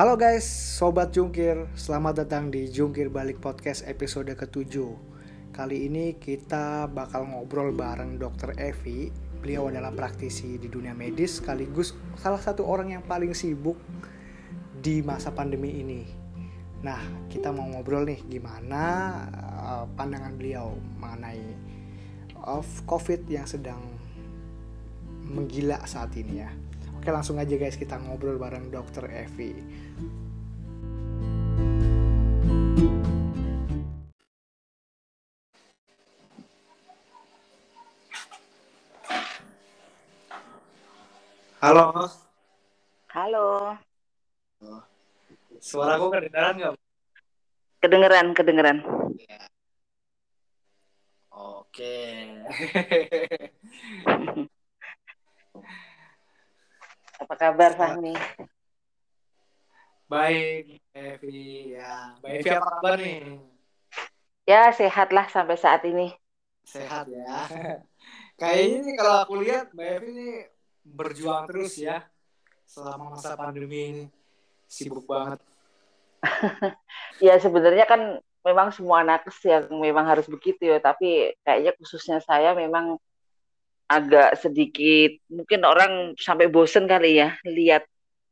Halo 0.00 0.16
guys, 0.16 0.48
Sobat 0.48 1.12
Jungkir. 1.12 1.68
Selamat 1.76 2.24
datang 2.24 2.48
di 2.48 2.72
Jungkir 2.72 3.12
Balik 3.12 3.36
Podcast 3.36 3.84
episode 3.84 4.32
ke-7 4.32 4.80
Kali 5.52 5.76
ini 5.92 6.16
kita 6.16 6.88
bakal 6.88 7.28
ngobrol 7.28 7.68
bareng 7.76 8.16
Dr. 8.16 8.56
Evi. 8.56 9.12
Beliau 9.44 9.68
adalah 9.68 9.92
praktisi 9.92 10.56
di 10.56 10.72
dunia 10.72 10.96
medis 10.96 11.44
Sekaligus 11.44 11.92
salah 12.16 12.40
satu 12.40 12.64
orang 12.64 12.96
yang 12.96 13.04
paling 13.04 13.36
sibuk 13.36 13.76
di 14.80 15.04
masa 15.04 15.36
pandemi 15.36 15.84
ini. 15.84 16.08
Nah, 16.80 17.28
kita 17.28 17.52
mau 17.52 17.68
ngobrol 17.68 18.08
nih 18.08 18.24
gimana 18.24 18.84
uh, 19.60 19.84
pandangan 20.00 20.32
beliau 20.32 20.80
mengenai 20.96 21.44
of 22.48 22.64
COVID 22.88 23.28
yang 23.28 23.44
sedang 23.44 23.84
menggila 25.28 25.84
saat 25.84 26.16
ini 26.16 26.40
ya 26.40 26.69
Oke 27.00 27.16
langsung 27.16 27.40
aja 27.40 27.56
guys 27.56 27.80
kita 27.80 27.96
ngobrol 27.96 28.36
bareng 28.36 28.68
dokter 28.68 29.08
Evi. 29.08 29.56
Halo. 41.64 42.04
Halo. 43.16 43.80
Suara 45.56 45.96
gue 45.96 46.12
kedengeran 46.12 46.54
nggak? 46.60 46.76
Kedengeran, 47.80 48.26
kedengeran. 48.36 48.84
Ya. 49.16 49.40
Oke. 51.32 51.96
Apa 57.20 57.34
kabar 57.36 57.76
Fahmi? 57.76 58.16
Baik, 60.08 60.80
Evi. 60.96 61.76
Ya, 61.76 62.16
Mbak 62.16 62.30
Evi 62.40 62.48
apa 62.56 62.68
kabar 62.80 62.92
nih? 62.96 63.20
Ya 64.48 64.72
sehat 64.72 65.12
lah 65.12 65.28
sampai 65.28 65.60
saat 65.60 65.84
ini. 65.84 66.16
Sehat 66.64 67.12
ya. 67.12 67.44
Kayaknya 68.40 68.78
nih 68.88 68.94
kalau 68.96 69.14
aku 69.20 69.34
lihat 69.44 69.68
Mbak 69.76 69.88
Evi 70.00 70.08
ini 70.16 70.28
berjuang 70.80 71.44
terus 71.44 71.76
ya 71.76 72.08
selama 72.64 73.12
masa 73.12 73.36
pandemi 73.36 73.80
ini. 73.92 74.04
Sibuk 74.64 75.04
banget. 75.04 75.44
ya 77.26 77.36
sebenarnya 77.36 77.84
kan 77.84 78.16
memang 78.40 78.72
semua 78.72 79.04
nakes 79.04 79.36
yang 79.44 79.68
memang 79.76 80.08
harus 80.08 80.24
begitu 80.24 80.72
ya, 80.72 80.80
tapi 80.80 81.36
kayaknya 81.44 81.76
khususnya 81.76 82.24
saya 82.24 82.56
memang 82.56 82.96
agak 83.90 84.38
sedikit 84.38 85.18
mungkin 85.26 85.66
orang 85.66 86.14
sampai 86.14 86.46
bosen 86.46 86.86
kali 86.86 87.18
ya 87.18 87.34
lihat 87.42 87.82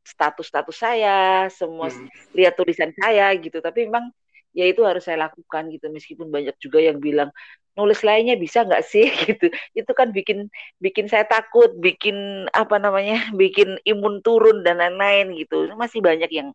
status-status 0.07 0.77
saya, 0.79 1.51
semua 1.51 1.91
hmm. 1.91 2.07
lihat 2.33 2.55
tulisan 2.55 2.89
saya 2.95 3.29
gitu. 3.37 3.59
Tapi 3.59 3.91
memang 3.91 4.09
ya 4.55 4.65
itu 4.65 4.81
harus 4.81 5.05
saya 5.05 5.29
lakukan 5.29 5.69
gitu 5.69 5.91
meskipun 5.93 6.33
banyak 6.33 6.57
juga 6.57 6.81
yang 6.81 6.97
bilang 6.97 7.29
nulis 7.77 8.01
lainnya 8.01 8.33
bisa 8.33 8.65
nggak 8.65 8.83
sih 8.87 9.05
gitu. 9.27 9.51
Itu 9.75 9.91
kan 9.93 10.15
bikin 10.15 10.47
bikin 10.79 11.11
saya 11.11 11.27
takut, 11.27 11.75
bikin 11.77 12.47
apa 12.55 12.79
namanya, 12.79 13.29
bikin 13.41 13.77
imun 13.83 14.23
turun 14.23 14.63
dan 14.63 14.79
lain-lain 14.79 15.35
gitu. 15.37 15.69
Masih 15.75 15.99
banyak 15.99 16.31
yang 16.31 16.49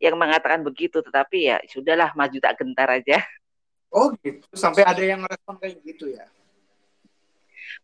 yang 0.00 0.14
mengatakan 0.16 0.62
begitu, 0.62 1.02
tetapi 1.02 1.52
ya 1.52 1.56
sudahlah 1.68 2.14
maju 2.16 2.38
tak 2.40 2.56
gentar 2.58 2.88
aja. 2.88 3.22
Oh 3.88 4.12
gitu, 4.20 4.44
sampai 4.52 4.84
ada 4.84 5.00
yang 5.00 5.24
merespon 5.24 5.56
kayak 5.56 5.80
gitu 5.80 6.12
ya? 6.12 6.28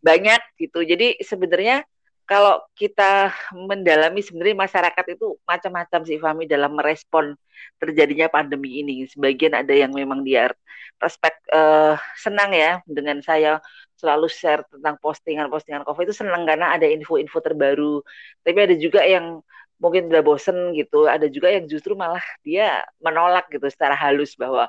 Banyak 0.05 0.41
gitu. 0.61 0.85
Jadi 0.85 1.17
sebenarnya 1.25 1.81
kalau 2.25 2.57
kita 2.73 3.29
mendalami 3.53 4.21
sebenarnya 4.25 4.57
masyarakat 4.57 5.05
itu 5.13 5.37
macam-macam 5.45 6.01
sih 6.09 6.17
Fami 6.17 6.49
dalam 6.49 6.73
merespon 6.73 7.37
terjadinya 7.77 8.29
pandemi 8.29 8.81
ini. 8.81 9.05
Sebagian 9.05 9.53
ada 9.53 9.69
yang 9.73 9.93
memang 9.93 10.25
dia 10.25 10.49
respect 10.97 11.37
uh, 11.53 11.93
senang 12.17 12.49
ya 12.53 12.81
dengan 12.89 13.21
saya 13.21 13.61
selalu 14.01 14.27
share 14.27 14.65
tentang 14.73 14.97
postingan-postingan 14.99 15.85
COVID 15.85 16.05
itu 16.09 16.15
senang 16.17 16.49
karena 16.49 16.73
ada 16.73 16.89
info-info 16.89 17.37
terbaru. 17.45 18.01
Tapi 18.41 18.57
ada 18.57 18.75
juga 18.75 19.05
yang 19.05 19.45
mungkin 19.77 20.09
udah 20.09 20.23
bosen 20.25 20.73
gitu. 20.73 21.05
Ada 21.05 21.29
juga 21.29 21.53
yang 21.53 21.69
justru 21.69 21.93
malah 21.93 22.25
dia 22.41 22.81
menolak 23.05 23.45
gitu 23.53 23.69
secara 23.69 23.93
halus 23.93 24.33
bahwa 24.33 24.65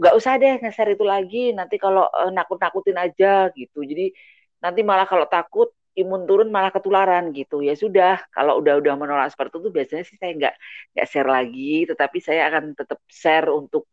nggak 0.00 0.14
usah 0.16 0.40
deh 0.40 0.56
nge-share 0.56 0.96
itu 0.96 1.04
lagi. 1.04 1.52
Nanti 1.52 1.76
kalau 1.76 2.08
uh, 2.08 2.32
nakut-nakutin 2.32 2.96
aja 2.96 3.52
gitu. 3.52 3.84
Jadi 3.84 4.08
nanti 4.58 4.80
malah 4.82 5.06
kalau 5.06 5.26
takut 5.26 5.70
imun 5.98 6.22
turun 6.30 6.48
malah 6.54 6.70
ketularan 6.70 7.34
gitu. 7.34 7.58
Ya 7.58 7.74
sudah 7.74 8.22
kalau 8.30 8.62
udah 8.62 8.78
udah 8.78 8.94
menolak 8.94 9.34
seperti 9.34 9.58
itu 9.58 9.70
biasanya 9.74 10.04
sih 10.06 10.16
saya 10.18 10.32
nggak 10.38 10.54
nggak 10.94 11.06
share 11.10 11.30
lagi. 11.30 11.86
Tetapi 11.90 12.18
saya 12.22 12.46
akan 12.46 12.78
tetap 12.78 12.98
share 13.10 13.50
untuk 13.50 13.90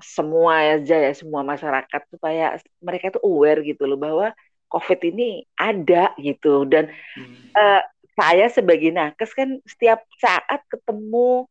semua 0.00 0.76
aja 0.76 0.96
ya 0.96 1.12
semua 1.16 1.40
masyarakat 1.40 2.00
supaya 2.12 2.60
mereka 2.84 3.16
itu 3.16 3.20
aware 3.24 3.64
gitu 3.64 3.88
loh 3.88 3.96
bahwa 4.00 4.32
covid 4.72 5.00
ini 5.12 5.44
ada 5.60 6.16
gitu. 6.16 6.64
Dan 6.64 6.88
hmm. 7.16 7.52
uh, 7.52 7.82
saya 8.16 8.48
sebagai 8.48 8.88
nakes 8.96 9.36
kan 9.36 9.60
setiap 9.68 10.04
saat 10.16 10.64
ketemu 10.72 11.44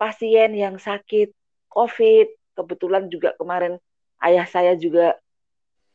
pasien 0.00 0.56
yang 0.56 0.80
sakit 0.80 1.36
covid. 1.68 2.32
Kebetulan 2.56 3.08
juga 3.08 3.32
kemarin 3.40 3.80
ayah 4.24 4.44
saya 4.44 4.76
juga 4.76 5.16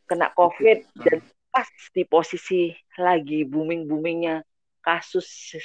kena 0.05 0.29
covid 0.33 0.85
dan 1.01 1.21
pas 1.55 1.71
di 1.95 2.03
posisi 2.03 2.75
lagi 2.99 3.47
booming-boomingnya 3.47 4.43
kasus 4.83 5.55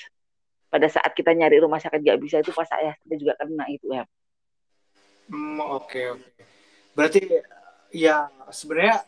pada 0.70 0.86
saat 0.86 1.10
kita 1.18 1.34
nyari 1.34 1.58
rumah 1.58 1.82
sakit 1.82 1.98
nggak 1.98 2.20
bisa 2.22 2.38
itu 2.38 2.54
pas 2.54 2.70
saya 2.70 2.94
kita 3.02 3.18
juga 3.18 3.34
kena 3.42 3.66
itu 3.66 3.90
ya. 3.90 4.06
Hmm, 5.26 5.58
oke 5.58 5.90
okay, 5.90 6.04
oke. 6.14 6.22
Okay. 6.22 6.46
Berarti 6.94 7.22
ya 7.90 8.30
sebenarnya 8.54 9.02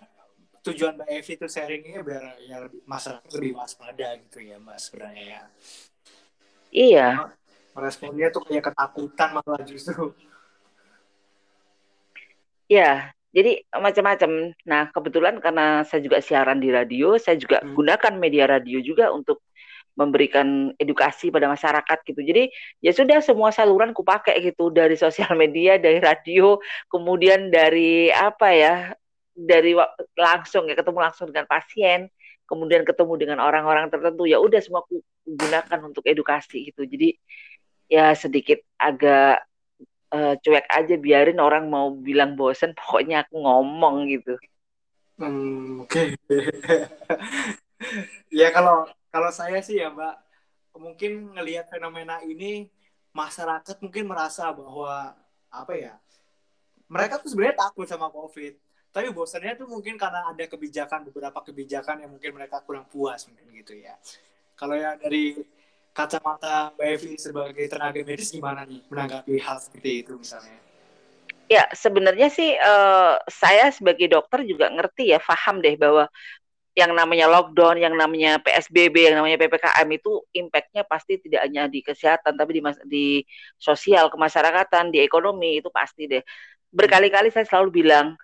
tujuan 0.66 0.98
Mbak 0.98 1.08
Evi 1.14 1.32
itu 1.38 1.46
sharingnya 1.46 2.02
biar 2.02 2.22
ya 2.42 2.66
masyarakat 2.82 3.30
lebih 3.38 3.52
waspada 3.54 4.18
gitu 4.18 4.42
ya 4.42 4.58
Mbak 4.58 4.78
sebenarnya 4.82 5.24
ya. 5.38 5.42
Iya. 6.74 7.08
Responnya 7.78 8.26
tuh 8.34 8.42
kayak 8.42 8.74
ketakutan 8.74 9.28
malah 9.38 9.62
justru. 9.62 10.10
Ya, 12.66 13.14
jadi 13.32 13.64
macam-macam. 13.72 14.52
Nah, 14.68 14.92
kebetulan 14.92 15.40
karena 15.40 15.88
saya 15.88 16.04
juga 16.04 16.20
siaran 16.20 16.60
di 16.60 16.68
radio, 16.68 17.16
saya 17.16 17.40
juga 17.40 17.64
hmm. 17.64 17.72
gunakan 17.72 18.12
media 18.20 18.44
radio 18.44 18.78
juga 18.84 19.08
untuk 19.08 19.40
memberikan 19.92 20.72
edukasi 20.80 21.28
pada 21.28 21.48
masyarakat 21.48 21.98
gitu. 22.08 22.20
Jadi 22.20 22.48
ya 22.80 22.92
sudah 22.96 23.20
semua 23.20 23.52
saluran 23.52 23.92
kupakai 23.92 24.40
gitu 24.40 24.72
dari 24.72 24.96
sosial 24.96 25.32
media, 25.36 25.76
dari 25.80 26.00
radio, 26.00 26.60
kemudian 26.88 27.48
dari 27.52 28.08
apa 28.12 28.48
ya, 28.52 28.74
dari 29.32 29.76
langsung 30.16 30.68
ya 30.68 30.76
ketemu 30.76 30.98
langsung 31.00 31.28
dengan 31.28 31.48
pasien, 31.48 32.08
kemudian 32.48 32.84
ketemu 32.84 33.16
dengan 33.16 33.38
orang-orang 33.40 33.88
tertentu 33.88 34.28
ya 34.28 34.40
udah 34.40 34.60
semua 34.60 34.84
aku 34.84 35.00
gunakan 35.24 35.78
untuk 35.88 36.04
edukasi 36.08 36.72
gitu. 36.72 36.84
Jadi 36.84 37.16
ya 37.88 38.16
sedikit 38.16 38.60
agak 38.80 39.44
uh, 40.12 40.34
cuek 40.38 40.68
aja 40.68 40.94
biarin 41.00 41.40
orang 41.40 41.66
mau 41.66 41.90
bilang 41.96 42.36
bosen 42.36 42.76
pokoknya 42.76 43.26
aku 43.26 43.40
ngomong 43.40 44.06
gitu 44.12 44.36
hmm, 45.18 45.88
oke 45.88 45.88
okay. 45.88 46.06
ya 48.40 48.52
kalau 48.52 48.86
kalau 49.08 49.30
saya 49.32 49.58
sih 49.64 49.80
ya 49.80 49.90
mbak 49.90 50.20
mungkin 50.76 51.36
ngelihat 51.36 51.68
fenomena 51.68 52.20
ini 52.24 52.68
masyarakat 53.12 53.76
mungkin 53.84 54.08
merasa 54.08 54.48
bahwa 54.52 55.12
apa 55.52 55.72
ya 55.76 55.94
mereka 56.88 57.20
tuh 57.20 57.32
sebenarnya 57.32 57.68
takut 57.68 57.84
sama 57.84 58.08
covid 58.08 58.56
tapi 58.92 59.08
bosannya 59.08 59.56
tuh 59.56 59.68
mungkin 59.68 59.96
karena 59.96 60.28
ada 60.28 60.44
kebijakan 60.48 61.08
beberapa 61.08 61.40
kebijakan 61.40 62.04
yang 62.04 62.12
mungkin 62.12 62.36
mereka 62.36 62.60
kurang 62.64 62.88
puas 62.88 63.24
mungkin 63.28 63.52
gitu 63.52 63.76
ya 63.76 63.96
kalau 64.56 64.76
ya 64.76 64.96
dari 64.96 65.36
kacamata 65.92 66.72
Mbak 66.74 66.88
Evi 66.88 67.12
sebagai 67.20 67.64
tenaga 67.68 68.00
medis 68.00 68.32
gimana 68.32 68.64
nih 68.64 68.80
menanggapi 68.88 69.36
hal 69.40 69.60
seperti 69.60 70.04
itu 70.04 70.16
misalnya? 70.16 70.56
Ya 71.52 71.68
sebenarnya 71.76 72.32
sih 72.32 72.56
uh, 72.56 73.20
saya 73.28 73.68
sebagai 73.68 74.08
dokter 74.08 74.42
juga 74.48 74.72
ngerti 74.72 75.12
ya, 75.12 75.20
paham 75.20 75.60
deh 75.60 75.76
bahwa 75.76 76.08
yang 76.72 76.96
namanya 76.96 77.28
lockdown, 77.28 77.76
yang 77.76 77.92
namanya 77.92 78.40
PSBB, 78.40 79.12
yang 79.12 79.20
namanya 79.20 79.36
PPKM 79.36 79.88
itu 79.92 80.24
impactnya 80.32 80.88
pasti 80.88 81.20
tidak 81.20 81.44
hanya 81.44 81.68
di 81.68 81.84
kesehatan, 81.84 82.32
tapi 82.32 82.56
di, 82.56 82.60
di 82.88 83.06
sosial, 83.60 84.08
kemasyarakatan, 84.08 84.88
di 84.88 85.04
ekonomi 85.04 85.60
itu 85.60 85.68
pasti 85.68 86.08
deh. 86.08 86.24
Berkali-kali 86.72 87.28
saya 87.28 87.44
selalu 87.44 87.84
bilang 87.84 88.16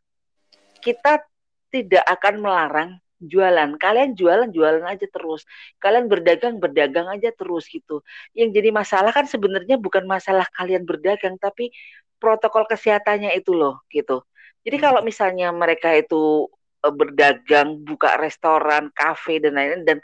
kita 0.81 1.21
tidak 1.69 2.05
akan 2.09 2.35
melarang 2.41 2.91
jualan. 3.21 3.75
Kalian 3.79 4.15
jualan 4.15 4.49
jualan 4.51 4.85
aja 4.87 5.07
terus. 5.11 5.45
Kalian 5.83 6.07
berdagang 6.07 6.63
berdagang 6.63 7.11
aja 7.11 7.31
terus 7.35 7.67
gitu. 7.71 8.03
Yang 8.35 8.63
jadi 8.63 8.71
masalah 8.75 9.11
kan 9.15 9.27
sebenarnya 9.27 9.77
bukan 9.79 10.07
masalah 10.07 10.47
kalian 10.55 10.87
berdagang 10.87 11.37
tapi 11.39 11.75
protokol 12.19 12.67
kesehatannya 12.67 13.35
itu 13.39 13.55
loh 13.55 13.83
gitu. 13.91 14.23
Jadi 14.67 14.77
hmm. 14.79 14.85
kalau 14.85 15.01
misalnya 15.07 15.49
mereka 15.55 15.95
itu 15.95 16.51
eh, 16.87 16.95
berdagang, 16.95 17.83
buka 17.83 18.19
restoran, 18.19 18.91
kafe 18.95 19.43
dan 19.43 19.55
lain-lain 19.59 19.85
dan 19.87 19.99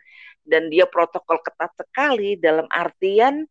dan 0.45 0.69
dia 0.69 0.85
protokol 0.85 1.41
ketat 1.41 1.73
sekali 1.73 2.37
dalam 2.37 2.69
artian 2.69 3.49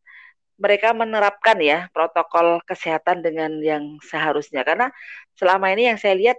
mereka 0.62 0.94
menerapkan 0.94 1.58
ya 1.58 1.90
protokol 1.90 2.62
kesehatan 2.64 3.26
dengan 3.26 3.58
yang 3.60 3.98
seharusnya 4.06 4.62
karena 4.62 4.94
selama 5.34 5.74
ini 5.74 5.90
yang 5.90 5.98
saya 5.98 6.14
lihat 6.14 6.38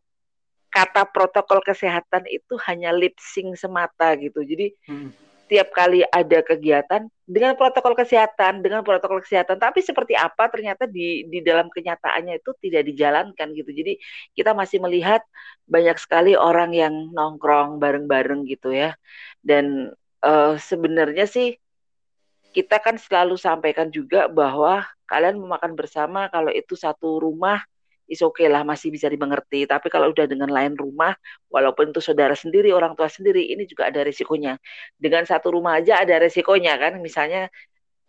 kata 0.75 1.07
protokol 1.07 1.63
kesehatan 1.63 2.27
itu 2.27 2.59
hanya 2.67 2.91
lip 2.91 3.15
sync 3.23 3.55
semata 3.55 4.19
gitu. 4.19 4.43
Jadi 4.43 4.75
hmm. 4.91 5.11
tiap 5.47 5.71
kali 5.71 6.03
ada 6.03 6.43
kegiatan 6.43 7.07
dengan 7.23 7.55
protokol 7.55 7.95
kesehatan, 7.95 8.59
dengan 8.59 8.83
protokol 8.83 9.23
kesehatan, 9.23 9.63
tapi 9.63 9.87
seperti 9.87 10.19
apa 10.19 10.51
ternyata 10.51 10.91
di 10.91 11.31
di 11.31 11.39
dalam 11.47 11.71
kenyataannya 11.71 12.43
itu 12.43 12.51
tidak 12.59 12.91
dijalankan 12.91 13.55
gitu. 13.55 13.71
Jadi 13.71 14.03
kita 14.35 14.51
masih 14.51 14.83
melihat 14.83 15.23
banyak 15.71 15.95
sekali 16.03 16.35
orang 16.35 16.75
yang 16.75 17.15
nongkrong 17.15 17.79
bareng-bareng 17.79 18.43
gitu 18.51 18.75
ya. 18.75 18.99
Dan 19.47 19.95
uh, 20.27 20.59
sebenarnya 20.59 21.31
sih 21.31 21.55
kita 22.51 22.83
kan 22.83 22.99
selalu 22.99 23.39
sampaikan 23.39 23.95
juga 23.95 24.27
bahwa 24.27 24.83
kalian 25.07 25.39
memakan 25.39 25.79
bersama 25.79 26.27
kalau 26.35 26.51
itu 26.51 26.75
satu 26.75 27.23
rumah 27.23 27.63
is 28.09 28.21
okay 28.21 28.47
lah 28.53 28.63
masih 28.67 28.93
bisa 28.93 29.09
dimengerti. 29.09 29.65
Tapi 29.69 29.89
kalau 29.89 30.13
udah 30.13 30.27
dengan 30.29 30.51
lain 30.53 30.77
rumah, 30.77 31.17
walaupun 31.49 31.93
itu 31.93 32.01
saudara 32.05 32.37
sendiri, 32.37 32.71
orang 32.73 32.93
tua 32.99 33.09
sendiri, 33.09 33.53
ini 33.53 33.65
juga 33.65 33.89
ada 33.89 34.05
resikonya. 34.05 34.61
Dengan 34.97 35.25
satu 35.25 35.55
rumah 35.55 35.81
aja 35.81 36.01
ada 36.03 36.21
resikonya 36.21 36.77
kan. 36.77 37.01
Misalnya 37.01 37.49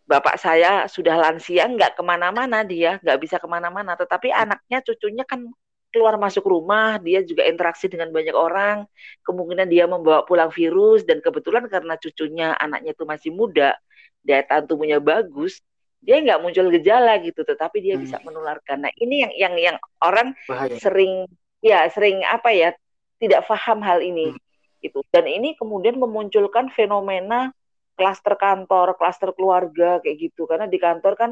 bapak 0.06 0.38
saya 0.38 0.86
sudah 0.86 1.18
lansia, 1.18 1.66
nggak 1.66 1.98
ke 1.98 2.04
mana-mana 2.06 2.62
dia, 2.62 3.02
nggak 3.02 3.18
bisa 3.22 3.36
ke 3.42 3.48
mana-mana. 3.50 3.98
Tetapi 3.98 4.30
anaknya, 4.30 4.84
cucunya 4.86 5.24
kan 5.26 5.50
keluar 5.96 6.20
masuk 6.20 6.44
rumah, 6.44 7.00
dia 7.00 7.24
juga 7.24 7.48
interaksi 7.48 7.88
dengan 7.88 8.12
banyak 8.12 8.36
orang, 8.36 8.84
kemungkinan 9.24 9.68
dia 9.72 9.88
membawa 9.88 10.28
pulang 10.28 10.52
virus, 10.52 11.08
dan 11.08 11.24
kebetulan 11.24 11.72
karena 11.72 11.96
cucunya, 11.96 12.52
anaknya 12.60 12.92
itu 12.92 13.08
masih 13.08 13.32
muda, 13.32 13.80
daya 14.20 14.44
tahan 14.44 14.68
tubuhnya 14.68 15.00
bagus, 15.00 15.64
dia 16.06 16.22
nggak 16.22 16.40
muncul 16.40 16.70
gejala 16.70 17.18
gitu 17.26 17.42
tetapi 17.42 17.82
dia 17.82 17.98
hmm. 17.98 18.04
bisa 18.06 18.22
menularkan 18.22 18.86
nah 18.86 18.94
ini 19.02 19.26
yang 19.26 19.34
yang 19.34 19.56
yang 19.58 19.78
orang 20.06 20.38
Bahaya. 20.46 20.78
sering 20.78 21.26
ya 21.66 21.90
sering 21.90 22.22
apa 22.22 22.54
ya 22.54 22.70
tidak 23.18 23.42
paham 23.50 23.82
hal 23.82 24.06
ini 24.06 24.32
hmm. 24.32 24.40
gitu 24.86 25.02
dan 25.10 25.26
ini 25.26 25.58
kemudian 25.58 25.98
memunculkan 25.98 26.70
fenomena 26.70 27.50
klaster 27.98 28.38
kantor 28.38 28.94
klaster 28.94 29.34
keluarga 29.34 29.98
kayak 30.06 30.30
gitu 30.30 30.46
karena 30.46 30.70
di 30.70 30.78
kantor 30.78 31.18
kan 31.18 31.32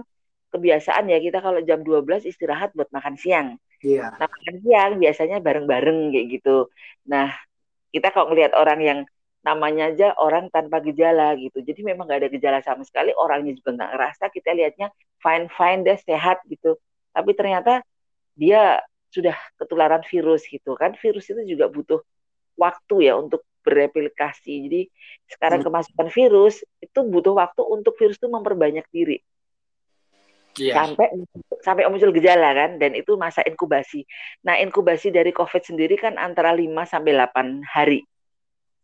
kebiasaan 0.50 1.10
ya 1.10 1.22
kita 1.22 1.42
kalau 1.42 1.62
jam 1.62 1.86
12 1.86 2.26
istirahat 2.26 2.74
buat 2.74 2.90
makan 2.90 3.14
siang 3.14 3.48
yeah. 3.86 4.10
nah 4.18 4.26
makan 4.26 4.56
siang 4.66 4.92
biasanya 4.98 5.38
bareng-bareng 5.38 6.10
kayak 6.10 6.28
gitu 6.42 6.74
nah 7.06 7.30
kita 7.94 8.10
kalau 8.10 8.34
ngelihat 8.34 8.58
orang 8.58 8.80
yang 8.82 9.00
namanya 9.44 9.92
aja 9.92 10.08
orang 10.18 10.48
tanpa 10.48 10.80
gejala 10.80 11.36
gitu. 11.36 11.60
Jadi 11.60 11.84
memang 11.84 12.08
nggak 12.08 12.20
ada 12.24 12.30
gejala 12.32 12.60
sama 12.64 12.88
sekali, 12.88 13.12
orangnya 13.12 13.54
juga 13.60 13.76
nggak 13.76 13.92
ngerasa, 13.92 14.24
kita 14.32 14.50
lihatnya 14.56 14.88
fine 15.20 15.52
fine 15.52 15.82
deh 15.84 16.00
sehat 16.00 16.40
gitu. 16.48 16.80
Tapi 17.12 17.32
ternyata 17.36 17.84
dia 18.34 18.80
sudah 19.14 19.36
ketularan 19.60 20.02
virus 20.08 20.48
gitu 20.48 20.74
kan. 20.80 20.96
Virus 20.98 21.30
itu 21.30 21.44
juga 21.46 21.70
butuh 21.70 22.02
waktu 22.56 23.12
ya 23.12 23.20
untuk 23.20 23.44
bereplikasi. 23.62 24.68
Jadi 24.68 24.82
sekarang 25.28 25.62
hmm. 25.62 25.68
kemasukan 25.70 26.08
virus 26.10 26.64
itu 26.80 27.00
butuh 27.04 27.36
waktu 27.36 27.62
untuk 27.68 27.94
virus 28.00 28.18
itu 28.18 28.32
memperbanyak 28.32 28.88
diri. 28.90 29.20
Yeah. 30.54 30.78
Sampai 30.78 31.10
sampai 31.66 31.90
muncul 31.90 32.14
gejala 32.14 32.54
kan 32.54 32.78
dan 32.78 32.94
itu 32.94 33.18
masa 33.18 33.42
inkubasi. 33.42 34.06
Nah, 34.46 34.62
inkubasi 34.62 35.10
dari 35.10 35.34
COVID 35.34 35.66
sendiri 35.66 35.98
kan 35.98 36.16
antara 36.22 36.54
5 36.54 36.86
sampai 36.86 37.12
8 37.18 37.66
hari. 37.66 38.06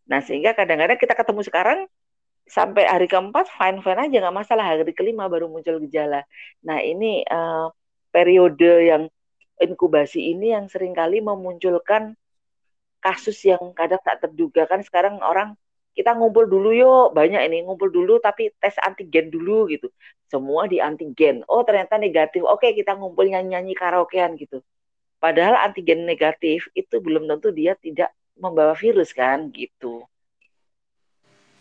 Nah 0.10 0.20
sehingga 0.26 0.58
kadang-kadang 0.58 0.98
kita 0.98 1.14
ketemu 1.14 1.42
sekarang 1.46 1.80
sampai 2.50 2.90
hari 2.90 3.06
keempat 3.06 3.46
fine 3.54 3.80
fine 3.86 4.10
aja 4.10 4.16
nggak 4.26 4.38
masalah. 4.42 4.66
Hari 4.74 4.94
kelima 4.98 5.30
baru 5.30 5.46
muncul 5.48 5.78
gejala. 5.86 6.26
Nah 6.66 6.82
ini 6.82 7.22
uh, 7.30 7.70
periode 8.10 8.90
yang 8.90 9.04
inkubasi 9.62 10.34
ini 10.34 10.58
yang 10.58 10.66
sering 10.66 10.98
kali 10.98 11.22
memunculkan 11.22 12.18
kasus 13.00 13.38
yang 13.46 13.62
kadang 13.78 14.02
tak 14.02 14.26
terduga. 14.26 14.66
Kan 14.66 14.82
sekarang 14.82 15.22
orang 15.22 15.54
kita 15.94 16.16
ngumpul 16.16 16.48
dulu 16.48 16.72
yuk 16.74 17.08
banyak 17.12 17.44
ini 17.46 17.66
ngumpul 17.68 17.92
dulu 17.92 18.18
tapi 18.24 18.50
tes 18.58 18.76
antigen 18.82 19.30
dulu 19.30 19.70
gitu. 19.70 19.94
Semua 20.26 20.66
di 20.66 20.82
antigen. 20.82 21.46
Oh 21.46 21.62
ternyata 21.62 22.02
negatif. 22.02 22.42
Oke 22.50 22.74
kita 22.74 22.98
ngumpul 22.98 23.30
nyanyi 23.30 23.58
nyanyi 23.58 23.74
karaokean 23.78 24.40
gitu. 24.42 24.66
Padahal 25.20 25.60
antigen 25.60 26.08
negatif 26.08 26.66
itu 26.74 26.96
belum 26.98 27.28
tentu 27.28 27.52
dia 27.52 27.76
tidak 27.76 28.10
membawa 28.40 28.74
virus 28.74 29.12
kan 29.12 29.52
gitu. 29.52 30.08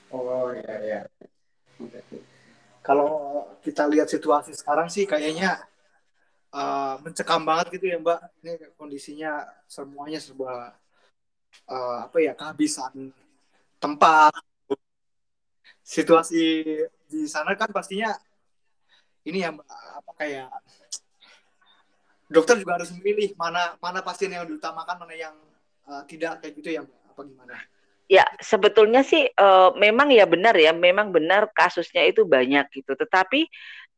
Oh 0.09 0.49
ya 0.55 0.77
ya. 0.81 1.01
Kalau 2.81 3.45
kita 3.61 3.85
lihat 3.91 4.09
situasi 4.09 4.57
sekarang 4.57 4.89
sih 4.89 5.05
kayaknya 5.05 5.61
uh, 6.55 6.97
mencekam 7.05 7.45
banget 7.45 7.77
gitu 7.77 7.93
ya 7.93 7.99
Mbak. 8.01 8.21
Ini 8.41 8.53
kondisinya 8.81 9.45
semuanya 9.69 10.17
serba 10.23 10.73
uh, 11.69 11.97
apa 12.09 12.17
ya 12.25 12.33
kehabisan 12.33 13.13
tempat. 13.77 14.33
Situasi 15.85 16.65
di 17.09 17.25
sana 17.29 17.53
kan 17.57 17.69
pastinya 17.69 18.17
ini 19.29 19.45
ya 19.45 19.53
Mbak 19.53 19.69
apa 19.69 20.13
kayak 20.17 20.49
dokter 22.29 22.61
juga 22.61 22.81
harus 22.81 22.93
memilih 22.97 23.33
mana 23.37 23.77
mana 23.81 24.05
pasien 24.05 24.33
yang 24.33 24.45
diutamakan 24.45 25.01
mana 25.01 25.17
yang 25.17 25.37
uh, 25.89 26.03
tidak 26.05 26.45
kayak 26.45 26.55
gitu 26.61 26.69
ya 26.77 26.83
apa 26.85 27.21
gimana? 27.25 27.57
Ya 28.09 28.25
sebetulnya 28.41 29.05
sih 29.05 29.29
uh, 29.37 29.73
memang 29.77 30.09
ya 30.13 30.25
benar 30.25 30.57
ya 30.57 30.73
memang 30.73 31.13
benar 31.13 31.53
kasusnya 31.53 32.09
itu 32.09 32.25
banyak 32.25 32.65
gitu 32.73 32.97
tetapi 32.97 33.45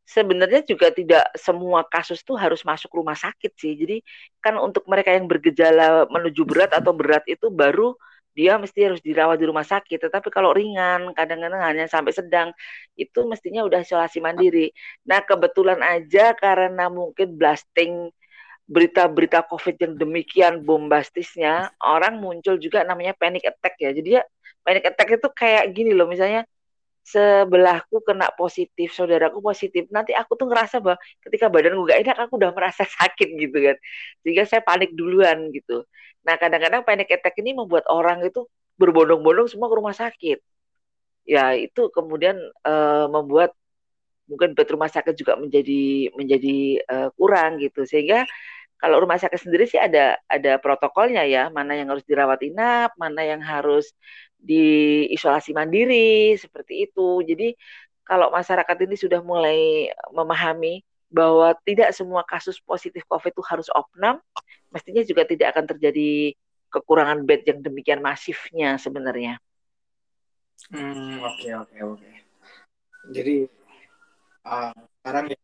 sebenarnya 0.03 0.67
juga 0.67 0.91
tidak 0.91 1.31
semua 1.39 1.87
kasus 1.87 2.27
tuh 2.27 2.35
harus 2.35 2.67
masuk 2.67 2.91
rumah 2.91 3.15
sakit 3.15 3.55
sih 3.55 3.79
jadi 3.79 4.03
kan 4.43 4.59
untuk 4.59 4.83
mereka 4.91 5.15
yang 5.15 5.31
bergejala 5.31 6.11
menuju 6.11 6.43
berat 6.43 6.75
atau 6.75 6.91
berat 6.91 7.23
itu 7.31 7.47
baru 7.55 7.95
dia 8.35 8.57
mesti 8.57 8.87
harus 8.87 9.03
dirawat 9.03 9.37
di 9.43 9.47
rumah 9.51 9.67
sakit. 9.67 9.99
Tetapi 10.07 10.31
kalau 10.31 10.55
ringan, 10.55 11.11
kadang-kadang 11.19 11.61
hanya 11.61 11.85
sampai 11.91 12.15
sedang, 12.15 12.55
itu 12.95 13.27
mestinya 13.27 13.67
udah 13.67 13.83
isolasi 13.83 14.23
mandiri. 14.23 14.71
Nah, 15.05 15.21
kebetulan 15.27 15.83
aja 15.83 16.33
karena 16.39 16.87
mungkin 16.87 17.35
blasting 17.35 18.15
berita-berita 18.71 19.51
COVID 19.51 19.77
yang 19.83 19.93
demikian 19.99 20.55
bombastisnya, 20.63 21.75
orang 21.83 22.23
muncul 22.23 22.55
juga 22.55 22.87
namanya 22.87 23.19
panic 23.19 23.43
attack 23.43 23.75
ya. 23.83 23.91
Jadi 23.91 24.09
ya 24.15 24.23
panic 24.63 24.87
attack 24.95 25.19
itu 25.19 25.29
kayak 25.35 25.65
gini 25.75 25.91
loh, 25.91 26.07
misalnya 26.07 26.47
sebelahku 27.03 27.99
kena 28.07 28.31
positif, 28.39 28.95
saudaraku 28.95 29.43
positif, 29.43 29.91
nanti 29.91 30.15
aku 30.15 30.39
tuh 30.39 30.47
ngerasa 30.47 30.79
bahwa 30.79 31.03
ketika 31.27 31.51
badanku 31.51 31.83
gak 31.91 31.99
enak, 32.07 32.17
aku 32.23 32.39
udah 32.39 32.55
merasa 32.55 32.87
sakit 33.03 33.29
gitu 33.43 33.59
kan. 33.59 33.77
Sehingga 34.23 34.47
saya 34.47 34.63
panik 34.63 34.95
duluan 34.95 35.51
gitu. 35.51 35.83
Nah 36.23 36.39
kadang-kadang 36.39 36.87
panic 36.87 37.11
attack 37.11 37.35
ini 37.43 37.59
membuat 37.59 37.91
orang 37.91 38.23
itu 38.23 38.47
berbondong-bondong 38.79 39.51
semua 39.51 39.67
ke 39.67 39.77
rumah 39.77 39.97
sakit. 39.99 40.39
Ya 41.27 41.59
itu 41.59 41.91
kemudian 41.91 42.39
uh, 42.63 43.07
membuat 43.11 43.51
mungkin 44.31 44.55
bed 44.55 44.69
rumah 44.71 44.87
sakit 44.87 45.19
juga 45.19 45.35
menjadi 45.35 46.15
menjadi 46.15 46.57
uh, 46.87 47.09
kurang 47.19 47.59
gitu 47.59 47.83
sehingga 47.83 48.23
kalau 48.81 48.97
rumah 49.05 49.21
sakit 49.21 49.37
sendiri 49.37 49.69
sih 49.69 49.77
ada 49.77 50.17
ada 50.25 50.57
protokolnya 50.57 51.29
ya, 51.29 51.53
mana 51.53 51.77
yang 51.77 51.93
harus 51.93 52.05
dirawat 52.09 52.41
inap, 52.41 52.97
mana 52.97 53.21
yang 53.21 53.45
harus 53.45 53.93
diisolasi 54.41 55.53
mandiri 55.53 56.33
seperti 56.41 56.89
itu. 56.89 57.21
Jadi 57.29 57.53
kalau 58.09 58.33
masyarakat 58.33 58.77
ini 58.89 58.97
sudah 58.97 59.21
mulai 59.21 59.93
memahami 60.11 60.81
bahwa 61.13 61.53
tidak 61.69 61.93
semua 61.93 62.25
kasus 62.25 62.57
positif 62.65 63.05
COVID 63.05 63.37
itu 63.37 63.45
harus 63.45 63.69
opnam, 63.69 64.17
mestinya 64.73 65.05
juga 65.05 65.29
tidak 65.29 65.53
akan 65.53 65.77
terjadi 65.77 66.33
kekurangan 66.73 67.27
bed 67.27 67.45
yang 67.45 67.61
demikian 67.61 68.01
masifnya 68.01 68.81
sebenarnya. 68.81 69.37
Hmm, 70.73 71.21
oke 71.21 71.49
oke 71.69 71.77
oke. 71.85 72.11
Jadi 73.13 73.45
uh, 74.49 74.73
sekarang 75.03 75.35
ya 75.35 75.39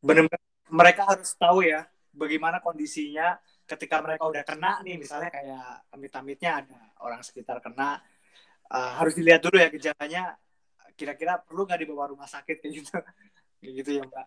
benar-benar 0.00 0.42
mereka 0.72 1.02
harus 1.04 1.36
tahu 1.36 1.60
ya 1.66 1.84
bagaimana 2.10 2.58
kondisinya 2.58 3.38
ketika 3.64 4.02
mereka 4.02 4.26
udah 4.26 4.42
kena 4.42 4.82
nih 4.82 4.98
misalnya 4.98 5.30
kayak 5.30 5.86
amit-amitnya 5.94 6.66
ada 6.66 6.78
orang 7.06 7.22
sekitar 7.22 7.62
kena 7.62 8.02
uh, 8.70 8.90
harus 8.98 9.14
dilihat 9.14 9.42
dulu 9.42 9.56
ya 9.58 9.70
gejalanya 9.70 10.34
kira-kira 10.98 11.40
perlu 11.40 11.64
nggak 11.64 11.80
dibawa 11.80 12.12
rumah 12.12 12.28
sakit 12.28 12.60
kayak 12.60 12.74
gitu? 12.82 12.92
Kayak 13.60 13.72
gitu 13.84 13.90
ya 14.00 14.02
mbak. 14.08 14.26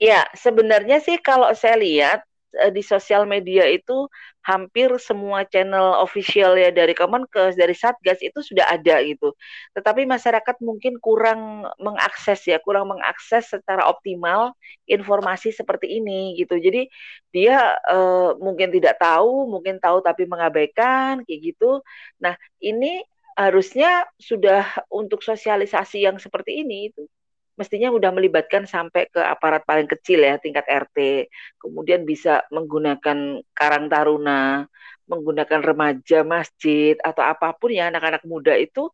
Ya 0.00 0.20
sebenarnya 0.32 0.96
sih 1.04 1.20
kalau 1.20 1.52
saya 1.52 1.76
lihat 1.76 2.24
di 2.72 2.82
sosial 2.84 3.26
media 3.26 3.66
itu 3.66 4.06
hampir 4.44 4.92
semua 5.00 5.48
channel 5.48 6.04
official 6.04 6.54
ya 6.60 6.68
dari 6.68 6.92
Kemenkes, 6.92 7.56
dari 7.56 7.72
Satgas 7.72 8.20
itu 8.20 8.44
sudah 8.44 8.68
ada 8.68 9.00
gitu. 9.00 9.32
Tetapi 9.72 10.04
masyarakat 10.04 10.56
mungkin 10.60 11.00
kurang 11.00 11.64
mengakses 11.80 12.44
ya, 12.44 12.60
kurang 12.60 12.92
mengakses 12.92 13.48
secara 13.48 13.88
optimal 13.88 14.52
informasi 14.84 15.48
seperti 15.50 15.96
ini 15.98 16.36
gitu. 16.36 16.60
Jadi 16.60 16.86
dia 17.32 17.74
uh, 17.88 18.36
mungkin 18.36 18.68
tidak 18.68 19.00
tahu, 19.00 19.48
mungkin 19.48 19.80
tahu 19.80 20.04
tapi 20.04 20.28
mengabaikan 20.28 21.24
kayak 21.24 21.40
gitu. 21.56 21.80
Nah, 22.20 22.36
ini 22.60 23.00
harusnya 23.34 24.06
sudah 24.20 24.62
untuk 24.92 25.24
sosialisasi 25.24 26.06
yang 26.06 26.20
seperti 26.22 26.62
ini 26.62 26.92
itu 26.92 27.08
mestinya 27.54 27.88
udah 27.94 28.10
melibatkan 28.10 28.66
sampai 28.66 29.06
ke 29.10 29.20
aparat 29.22 29.62
paling 29.62 29.86
kecil 29.86 30.22
ya 30.22 30.38
tingkat 30.42 30.66
RT 30.66 31.30
kemudian 31.62 32.02
bisa 32.02 32.42
menggunakan 32.50 33.40
karang 33.54 33.86
taruna 33.86 34.66
menggunakan 35.06 35.60
remaja 35.60 36.24
masjid 36.24 36.96
atau 36.98 37.22
apa 37.22 37.52
pun 37.54 37.70
ya 37.70 37.92
anak-anak 37.92 38.24
muda 38.24 38.56
itu 38.56 38.90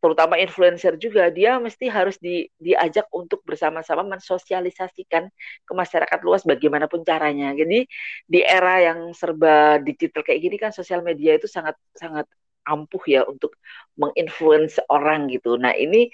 terutama 0.00 0.40
influencer 0.40 0.96
juga 0.96 1.28
dia 1.28 1.60
mesti 1.60 1.86
harus 1.92 2.16
di, 2.16 2.48
diajak 2.56 3.04
untuk 3.12 3.44
bersama-sama 3.44 4.00
mensosialisasikan 4.16 5.28
ke 5.68 5.72
masyarakat 5.76 6.18
luas 6.24 6.42
bagaimanapun 6.48 7.04
caranya. 7.04 7.52
Jadi 7.52 7.84
di 8.24 8.40
era 8.40 8.80
yang 8.80 9.12
serba 9.12 9.76
digital 9.84 10.24
kayak 10.24 10.40
gini 10.40 10.56
kan 10.56 10.72
sosial 10.72 11.04
media 11.04 11.36
itu 11.36 11.44
sangat 11.44 11.76
sangat 11.92 12.24
ampuh 12.64 13.04
ya 13.04 13.28
untuk 13.28 13.60
menginfluence 14.00 14.80
orang 14.88 15.28
gitu. 15.28 15.60
Nah, 15.60 15.76
ini 15.76 16.08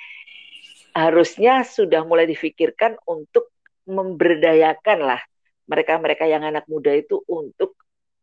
harusnya 0.96 1.60
sudah 1.60 2.08
mulai 2.08 2.24
difikirkan 2.24 2.96
untuk 3.04 3.52
memberdayakan 3.84 4.98
lah 5.04 5.20
mereka-mereka 5.68 6.24
yang 6.24 6.46
anak 6.46 6.64
muda 6.70 6.94
itu 6.94 7.20
untuk 7.26 7.74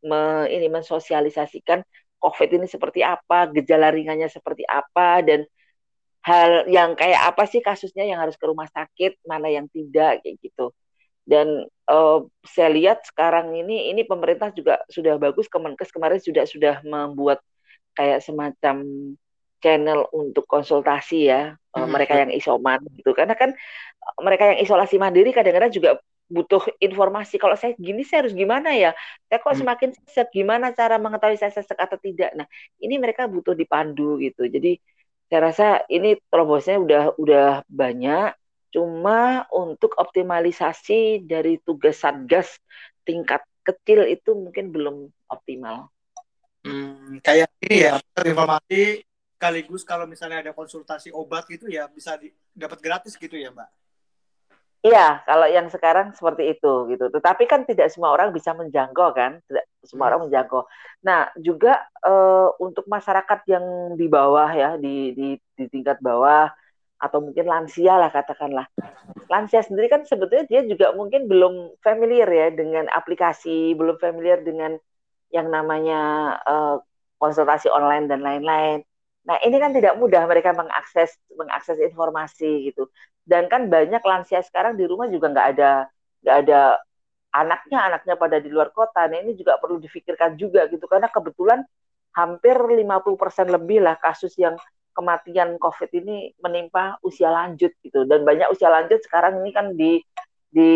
me, 0.04 0.48
ini 0.48 0.68
mensosialisasikan 0.72 1.84
COVID 2.24 2.50
ini 2.56 2.68
seperti 2.72 3.04
apa, 3.04 3.52
gejala 3.52 3.92
ringannya 3.92 4.32
seperti 4.32 4.64
apa, 4.64 5.20
dan 5.20 5.44
hal 6.24 6.72
yang 6.72 6.96
kayak 6.96 7.36
apa 7.36 7.44
sih 7.44 7.60
kasusnya 7.60 8.08
yang 8.08 8.24
harus 8.24 8.40
ke 8.40 8.48
rumah 8.48 8.68
sakit, 8.72 9.20
mana 9.28 9.52
yang 9.52 9.68
tidak, 9.68 10.24
kayak 10.24 10.40
gitu. 10.40 10.72
Dan 11.28 11.68
uh, 11.92 12.20
saya 12.48 12.72
lihat 12.72 13.04
sekarang 13.04 13.52
ini, 13.60 13.92
ini 13.92 14.08
pemerintah 14.08 14.56
juga 14.56 14.80
sudah 14.88 15.20
bagus, 15.20 15.52
Kemenkes 15.52 15.92
kemarin 15.92 16.20
sudah 16.24 16.48
sudah 16.48 16.80
membuat 16.88 17.44
kayak 17.92 18.24
semacam 18.24 18.76
channel 19.64 20.12
untuk 20.12 20.44
konsultasi 20.44 21.32
ya 21.32 21.56
hmm. 21.56 21.88
mereka 21.88 22.20
yang 22.20 22.32
isoman 22.36 22.84
gitu 23.00 23.16
karena 23.16 23.34
kan 23.40 23.56
mereka 24.20 24.52
yang 24.52 24.60
isolasi 24.60 25.00
mandiri 25.00 25.32
kadang-kadang 25.32 25.72
juga 25.72 25.92
butuh 26.34 26.66
informasi. 26.82 27.38
Kalau 27.38 27.54
saya 27.54 27.78
gini, 27.78 28.02
saya 28.02 28.26
harus 28.26 28.34
gimana 28.34 28.74
ya? 28.74 28.98
Saya 29.30 29.38
kok 29.38 29.54
hmm. 29.54 29.62
semakin 29.62 29.90
sesek, 29.94 30.28
gimana 30.34 30.74
cara 30.74 30.98
mengetahui 30.98 31.38
saya 31.38 31.54
sesek 31.54 31.78
atau 31.78 32.00
tidak? 32.02 32.34
Nah, 32.34 32.50
ini 32.82 32.98
mereka 32.98 33.30
butuh 33.30 33.54
dipandu 33.54 34.18
gitu. 34.18 34.50
Jadi 34.50 34.82
saya 35.30 35.40
rasa 35.50 35.68
ini 35.90 36.18
terobosannya 36.30 36.80
udah 36.82 37.04
udah 37.22 37.48
banyak. 37.70 38.34
Cuma 38.74 39.46
untuk 39.54 39.94
optimalisasi 40.02 41.30
dari 41.30 41.62
tugas 41.62 42.02
satgas 42.02 42.58
tingkat 43.06 43.46
kecil 43.62 44.10
itu 44.10 44.34
mungkin 44.34 44.74
belum 44.74 45.14
optimal. 45.30 45.94
Hmm, 46.66 47.22
kayak 47.22 47.52
ini 47.70 47.86
ya, 47.86 48.02
informasi 48.24 49.06
sekaligus 49.44 49.84
kalau 49.84 50.08
misalnya 50.08 50.40
ada 50.40 50.56
konsultasi 50.56 51.12
obat 51.12 51.44
gitu 51.52 51.68
ya 51.68 51.92
bisa 51.92 52.16
dapat 52.56 52.80
gratis 52.80 53.20
gitu 53.20 53.36
ya, 53.36 53.52
Mbak. 53.52 53.68
Iya, 54.84 55.20
kalau 55.28 55.48
yang 55.52 55.68
sekarang 55.68 56.16
seperti 56.16 56.56
itu 56.56 56.88
gitu. 56.88 57.12
Tetapi 57.12 57.44
kan 57.44 57.68
tidak 57.68 57.92
semua 57.92 58.16
orang 58.16 58.32
bisa 58.32 58.56
menjangkau 58.56 59.12
kan, 59.12 59.44
tidak 59.52 59.68
semua 59.84 60.08
hmm. 60.08 60.12
orang 60.12 60.22
menjangkau. 60.28 60.64
Nah, 61.04 61.28
juga 61.40 61.84
uh, 62.08 62.56
untuk 62.60 62.88
masyarakat 62.88 63.40
yang 63.52 63.96
di 64.00 64.08
bawah 64.08 64.48
ya, 64.56 64.80
di, 64.80 65.12
di 65.12 65.28
di 65.60 65.66
tingkat 65.68 66.00
bawah 66.00 66.48
atau 67.04 67.20
mungkin 67.20 67.44
lansia 67.44 68.00
lah 68.00 68.12
katakanlah. 68.16 68.68
Lansia 69.28 69.60
sendiri 69.60 69.92
kan 69.92 70.08
sebetulnya 70.08 70.48
dia 70.48 70.64
juga 70.64 70.96
mungkin 70.96 71.28
belum 71.28 71.84
familiar 71.84 72.32
ya 72.32 72.48
dengan 72.52 72.88
aplikasi, 72.92 73.76
belum 73.76 74.00
familiar 74.00 74.40
dengan 74.40 74.80
yang 75.36 75.52
namanya 75.52 76.00
uh, 76.48 76.76
konsultasi 77.20 77.68
online 77.72 78.08
dan 78.08 78.24
lain-lain. 78.24 78.88
Nah, 79.24 79.40
ini 79.40 79.56
kan 79.56 79.72
tidak 79.72 79.96
mudah 79.96 80.28
mereka 80.28 80.52
mengakses 80.52 81.16
mengakses 81.40 81.80
informasi 81.80 82.72
gitu. 82.72 82.92
Dan 83.24 83.48
kan 83.48 83.72
banyak 83.72 84.04
lansia 84.04 84.44
sekarang 84.44 84.76
di 84.76 84.84
rumah 84.84 85.08
juga 85.08 85.32
nggak 85.32 85.48
ada 85.56 85.72
nggak 86.24 86.38
ada 86.48 86.60
anaknya, 87.34 87.80
anaknya 87.88 88.16
pada 88.20 88.38
di 88.44 88.50
luar 88.52 88.70
kota. 88.76 89.08
Nah, 89.08 89.18
ini 89.24 89.34
juga 89.40 89.58
perlu 89.58 89.80
difikirkan 89.80 90.36
juga 90.36 90.68
gitu 90.68 90.84
karena 90.92 91.08
kebetulan 91.08 91.64
hampir 92.14 92.54
50% 92.54 93.50
lebih 93.50 93.82
lah 93.82 93.98
kasus 93.98 94.38
yang 94.38 94.54
kematian 94.94 95.58
COVID 95.58 95.90
ini 96.04 96.38
menimpa 96.44 97.02
usia 97.02 97.32
lanjut 97.34 97.74
gitu. 97.82 98.06
Dan 98.06 98.28
banyak 98.28 98.52
usia 98.54 98.70
lanjut 98.70 99.02
sekarang 99.02 99.42
ini 99.42 99.52
kan 99.56 99.74
di 99.74 100.04
di 100.54 100.70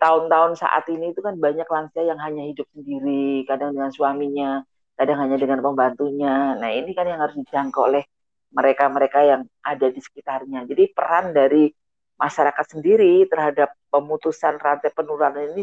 tahun-tahun 0.00 0.56
saat 0.56 0.88
ini 0.88 1.12
itu 1.12 1.20
kan 1.20 1.36
banyak 1.36 1.68
lansia 1.68 2.00
yang 2.08 2.16
hanya 2.16 2.48
hidup 2.48 2.64
sendiri, 2.72 3.44
kadang 3.44 3.76
dengan 3.76 3.92
suaminya, 3.92 4.64
kadang 4.98 5.18
hanya 5.22 5.38
dengan 5.38 5.62
pembantunya. 5.62 6.58
Nah 6.58 6.70
ini 6.74 6.90
kan 6.90 7.06
yang 7.06 7.22
harus 7.22 7.38
dijangkau 7.38 7.86
oleh 7.86 8.02
mereka-mereka 8.50 9.22
yang 9.22 9.42
ada 9.62 9.86
di 9.86 10.02
sekitarnya. 10.02 10.66
Jadi 10.66 10.90
peran 10.90 11.30
dari 11.30 11.70
masyarakat 12.18 12.66
sendiri 12.66 13.22
terhadap 13.30 13.78
pemutusan 13.94 14.58
rantai 14.58 14.90
penularan 14.90 15.54
ini 15.54 15.62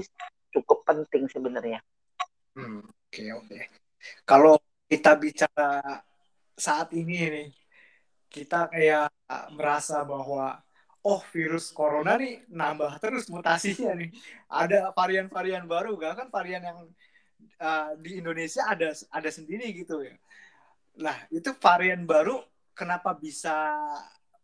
cukup 0.55 0.87
penting 0.87 1.27
sebenarnya. 1.27 1.83
Oke 2.55 2.63
hmm, 2.63 2.79
oke. 2.79 2.87
Okay, 3.11 3.29
okay. 3.35 3.63
Kalau 4.23 4.55
kita 4.87 5.19
bicara 5.19 5.99
saat 6.55 6.95
ini 6.95 7.15
nih, 7.27 7.49
kita 8.31 8.71
kayak 8.71 9.11
merasa 9.51 10.07
bahwa 10.07 10.63
oh 11.03 11.21
virus 11.35 11.75
corona 11.75 12.15
nih 12.15 12.47
nambah 12.47 13.03
terus 13.03 13.27
mutasinya 13.27 13.91
nih. 13.99 14.15
Ada 14.47 14.95
varian-varian 14.95 15.67
baru, 15.67 15.99
gak 15.99 16.23
kan 16.23 16.27
varian 16.31 16.63
yang 16.63 16.79
uh, 17.59 17.91
di 17.99 18.19
Indonesia 18.19 18.67
ada 18.67 18.91
ada 18.91 19.29
sendiri 19.31 19.71
gitu 19.75 20.03
ya. 20.03 20.15
Nah 20.99 21.15
itu 21.31 21.51
varian 21.59 22.03
baru 22.07 22.39
kenapa 22.75 23.15
bisa 23.15 23.75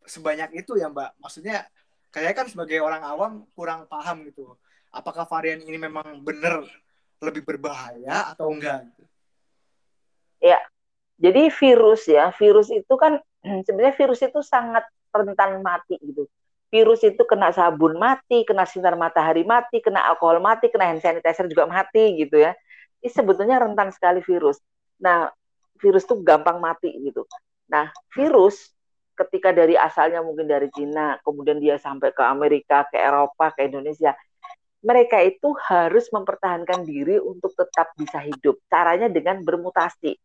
sebanyak 0.08 0.64
itu 0.64 0.80
ya 0.80 0.88
Mbak? 0.92 1.20
Maksudnya 1.20 1.68
kayak 2.12 2.34
kan 2.36 2.48
sebagai 2.48 2.80
orang 2.84 3.04
awam 3.04 3.32
kurang 3.56 3.88
paham 3.88 4.28
gitu. 4.28 4.56
Apakah 4.92 5.24
varian 5.24 5.64
ini 5.64 5.80
memang 5.80 6.20
benar 6.20 6.68
lebih 7.24 7.48
berbahaya 7.48 8.32
atau 8.36 8.52
enggak? 8.52 8.84
Gitu? 8.92 9.04
Ya, 10.42 10.60
jadi 11.22 11.54
virus 11.54 12.10
ya, 12.10 12.34
virus 12.36 12.68
itu 12.74 12.94
kan 13.00 13.22
sebenarnya 13.68 13.96
virus 13.96 14.20
itu 14.26 14.40
sangat 14.44 14.84
rentan 15.16 15.64
mati 15.64 15.96
gitu. 16.02 16.28
Virus 16.72 17.04
itu 17.04 17.20
kena 17.28 17.52
sabun 17.52 18.00
mati, 18.00 18.48
kena 18.48 18.64
sinar 18.64 18.96
matahari 18.96 19.44
mati, 19.44 19.84
kena 19.84 20.08
alkohol 20.08 20.40
mati, 20.40 20.72
kena 20.72 20.88
hand 20.88 21.04
sanitizer 21.04 21.44
juga 21.52 21.68
mati 21.68 22.16
gitu 22.16 22.40
ya 22.40 22.56
ini 23.01 23.10
sebetulnya 23.10 23.58
rentan 23.58 23.89
sekali 23.89 24.22
virus. 24.22 24.62
Nah, 25.01 25.34
virus 25.81 26.05
itu 26.05 26.22
gampang 26.22 26.62
mati 26.62 26.93
gitu. 27.01 27.25
Nah, 27.65 27.89
virus 28.13 28.70
ketika 29.17 29.50
dari 29.50 29.74
asalnya 29.74 30.22
mungkin 30.22 30.46
dari 30.46 30.70
Cina, 30.70 31.17
kemudian 31.25 31.58
dia 31.58 31.81
sampai 31.81 32.13
ke 32.13 32.22
Amerika, 32.22 32.86
ke 32.88 33.01
Eropa, 33.01 33.50
ke 33.58 33.65
Indonesia, 33.65 34.13
mereka 34.81 35.22
itu 35.22 35.53
harus 35.70 36.10
mempertahankan 36.10 36.86
diri 36.86 37.17
untuk 37.22 37.53
tetap 37.53 37.93
bisa 37.98 38.22
hidup. 38.22 38.58
Caranya 38.70 39.10
dengan 39.10 39.41
bermutasi. 39.41 40.17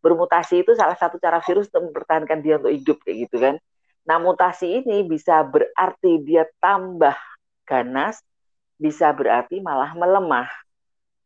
Bermutasi 0.00 0.66
itu 0.66 0.72
salah 0.74 0.96
satu 0.96 1.18
cara 1.18 1.38
virus 1.42 1.70
untuk 1.70 1.90
mempertahankan 1.90 2.38
dia 2.40 2.58
untuk 2.58 2.72
hidup 2.74 2.96
kayak 3.06 3.16
gitu 3.28 3.36
kan. 3.38 3.54
Nah, 4.06 4.16
mutasi 4.18 4.82
ini 4.82 5.06
bisa 5.06 5.44
berarti 5.44 6.24
dia 6.24 6.48
tambah 6.58 7.14
ganas, 7.68 8.18
bisa 8.80 9.12
berarti 9.12 9.60
malah 9.60 9.92
melemah 9.94 10.48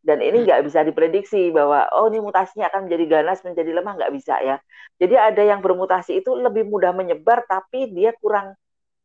dan 0.04 0.20
ini 0.20 0.44
nggak 0.44 0.68
bisa 0.68 0.84
diprediksi 0.84 1.48
bahwa 1.48 1.88
oh 1.96 2.12
ini 2.12 2.20
mutasinya 2.20 2.68
akan 2.68 2.86
menjadi 2.86 3.04
ganas 3.18 3.40
menjadi 3.40 3.72
lemah 3.72 3.96
nggak 3.96 4.12
bisa 4.12 4.36
ya 4.44 4.56
jadi 5.00 5.32
ada 5.32 5.42
yang 5.42 5.64
bermutasi 5.64 6.20
itu 6.20 6.36
lebih 6.36 6.68
mudah 6.68 6.92
menyebar 6.92 7.48
tapi 7.48 7.88
dia 7.88 8.12
kurang 8.20 8.52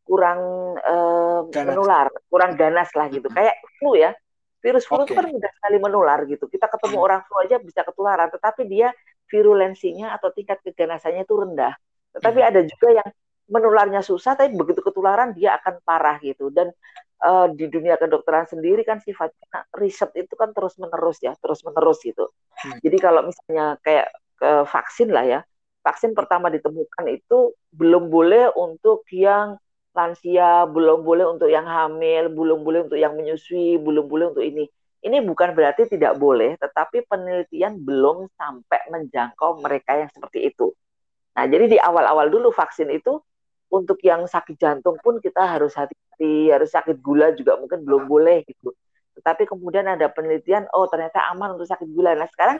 kurang 0.03 0.39
uh, 0.75 1.47
menular 1.47 2.11
kurang 2.27 2.59
ganas 2.59 2.91
lah 2.91 3.07
gitu 3.07 3.31
kayak 3.31 3.55
flu 3.79 3.95
ya 3.95 4.11
virus 4.59 4.83
flu 4.83 4.99
okay. 4.99 5.07
itu 5.07 5.13
kan 5.15 5.25
mudah 5.31 5.51
sekali 5.55 5.77
menular 5.79 6.19
gitu 6.27 6.45
kita 6.51 6.67
ketemu 6.67 6.97
hmm. 6.99 7.05
orang 7.07 7.21
flu 7.23 7.35
aja 7.39 7.55
bisa 7.63 7.81
ketularan 7.87 8.27
tetapi 8.27 8.67
dia 8.67 8.91
virulensinya 9.31 10.11
atau 10.19 10.35
tingkat 10.35 10.59
keganasannya 10.67 11.23
itu 11.23 11.35
rendah 11.37 11.73
tetapi 12.19 12.39
hmm. 12.43 12.49
ada 12.51 12.61
juga 12.67 12.87
yang 12.91 13.09
menularnya 13.49 14.05
susah 14.05 14.37
tapi 14.37 14.55
begitu 14.55 14.79
ketularan 14.85 15.33
dia 15.33 15.57
akan 15.57 15.81
parah 15.81 16.21
gitu 16.21 16.53
dan 16.53 16.69
uh, 17.25 17.49
di 17.51 17.65
dunia 17.67 17.97
kedokteran 17.97 18.45
sendiri 18.45 18.85
kan 18.85 19.01
sifatnya 19.01 19.65
riset 19.75 20.13
itu 20.15 20.33
kan 20.37 20.53
terus 20.53 20.77
menerus 20.77 21.19
ya 21.19 21.33
terus 21.41 21.65
menerus 21.65 21.99
gitu 22.05 22.29
hmm. 22.29 22.79
jadi 22.85 22.97
kalau 23.01 23.21
misalnya 23.27 23.75
kayak 23.81 24.07
uh, 24.45 24.63
vaksin 24.63 25.09
lah 25.09 25.25
ya 25.25 25.39
vaksin 25.81 26.13
pertama 26.13 26.53
ditemukan 26.53 27.05
itu 27.09 27.57
belum 27.73 28.07
boleh 28.13 28.53
untuk 28.53 29.03
yang 29.11 29.57
lansia 29.91 30.69
belum 30.69 31.01
boleh 31.01 31.25
untuk 31.25 31.49
yang 31.49 31.65
hamil 31.65 32.29
belum 32.29 32.61
boleh 32.61 32.85
untuk 32.87 33.01
yang 33.01 33.17
menyusui 33.17 33.81
belum 33.81 34.05
boleh 34.05 34.31
untuk 34.31 34.45
ini 34.45 34.69
ini 34.99 35.23
bukan 35.23 35.55
berarti 35.55 35.87
tidak 35.87 36.19
boleh, 36.19 36.59
tetapi 36.59 37.07
penelitian 37.07 37.79
belum 37.79 38.27
sampai 38.35 38.91
menjangkau 38.91 39.63
mereka 39.63 39.95
yang 39.95 40.11
seperti 40.11 40.51
itu. 40.51 40.75
Nah, 41.39 41.47
jadi 41.47 41.71
di 41.71 41.77
awal-awal 41.79 42.27
dulu 42.27 42.51
vaksin 42.51 42.91
itu 42.91 43.15
untuk 43.69 44.01
yang 44.01 44.25
sakit 44.25 44.57
jantung 44.57 44.97
pun 45.01 45.21
kita 45.21 45.45
harus 45.45 45.73
hati 45.77 45.93
hati, 46.19 46.51
harus 46.51 46.69
sakit 46.75 46.99
gula 46.99 47.31
juga 47.31 47.55
mungkin 47.55 47.87
belum 47.87 48.11
boleh 48.11 48.43
gitu. 48.43 48.75
Tetapi 49.15 49.47
kemudian 49.47 49.87
ada 49.87 50.11
penelitian, 50.11 50.67
oh 50.75 50.83
ternyata 50.91 51.23
aman 51.31 51.55
untuk 51.55 51.71
sakit 51.71 51.87
gula. 51.87 52.11
Nah 52.11 52.27
sekarang 52.27 52.59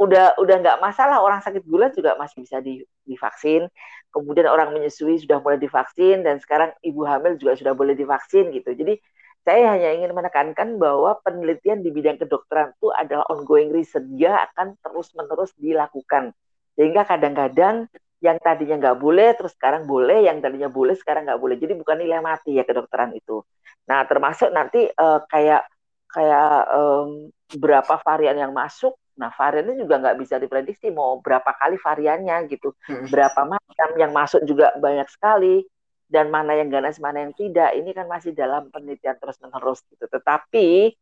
udah 0.00 0.40
udah 0.40 0.56
nggak 0.64 0.80
masalah 0.80 1.20
orang 1.20 1.44
sakit 1.44 1.68
gula 1.68 1.92
juga 1.92 2.16
masih 2.16 2.48
bisa 2.48 2.64
di, 2.64 2.80
divaksin. 3.04 3.68
Kemudian 4.08 4.48
orang 4.48 4.72
menyusui 4.72 5.20
sudah 5.20 5.44
mulai 5.44 5.60
divaksin 5.60 6.24
dan 6.24 6.40
sekarang 6.40 6.72
ibu 6.80 7.04
hamil 7.04 7.36
juga 7.36 7.60
sudah 7.60 7.76
boleh 7.76 7.92
divaksin 7.92 8.48
gitu. 8.56 8.72
Jadi 8.72 8.96
saya 9.42 9.74
hanya 9.74 9.90
ingin 9.92 10.14
menekankan 10.14 10.78
bahwa 10.78 11.18
penelitian 11.26 11.82
di 11.82 11.90
bidang 11.90 12.14
kedokteran 12.14 12.72
itu 12.78 12.94
adalah 12.94 13.26
ongoing 13.26 13.74
research, 13.74 14.06
dia 14.14 14.38
akan 14.38 14.78
terus-menerus 14.80 15.50
dilakukan. 15.58 16.30
Sehingga 16.78 17.02
kadang-kadang 17.04 17.90
yang 18.22 18.38
tadinya 18.38 18.78
nggak 18.78 18.98
boleh 19.02 19.34
terus 19.34 19.52
sekarang 19.58 19.82
boleh, 19.82 20.30
yang 20.30 20.38
tadinya 20.38 20.70
boleh 20.70 20.94
sekarang 20.94 21.26
nggak 21.26 21.42
boleh. 21.42 21.58
Jadi 21.58 21.74
bukan 21.74 21.96
nilai 21.98 22.22
mati 22.22 22.54
ya 22.54 22.62
kedokteran 22.62 23.10
itu. 23.18 23.42
Nah 23.90 24.06
termasuk 24.06 24.54
nanti 24.54 24.86
uh, 24.86 25.26
kayak 25.26 25.66
kayak 26.06 26.70
um, 26.70 27.34
berapa 27.58 27.98
varian 28.06 28.38
yang 28.38 28.54
masuk. 28.54 28.94
Nah 29.18 29.34
variannya 29.34 29.74
juga 29.74 29.98
nggak 29.98 30.16
bisa 30.22 30.38
diprediksi 30.38 30.94
mau 30.94 31.18
berapa 31.18 31.50
kali 31.50 31.76
variannya 31.82 32.46
gitu, 32.46 32.70
hmm. 32.86 33.10
berapa 33.10 33.42
macam 33.42 33.88
yang 33.98 34.14
masuk 34.14 34.46
juga 34.46 34.70
banyak 34.78 35.10
sekali 35.10 35.66
dan 36.06 36.30
mana 36.30 36.54
yang 36.54 36.70
ganas 36.70 37.02
mana 37.02 37.26
yang 37.26 37.34
tidak. 37.34 37.74
Ini 37.74 37.90
kan 37.90 38.06
masih 38.06 38.38
dalam 38.38 38.70
penelitian 38.70 39.18
terus 39.18 39.36
menerus 39.42 39.82
gitu. 39.90 40.06
Tetapi 40.06 40.94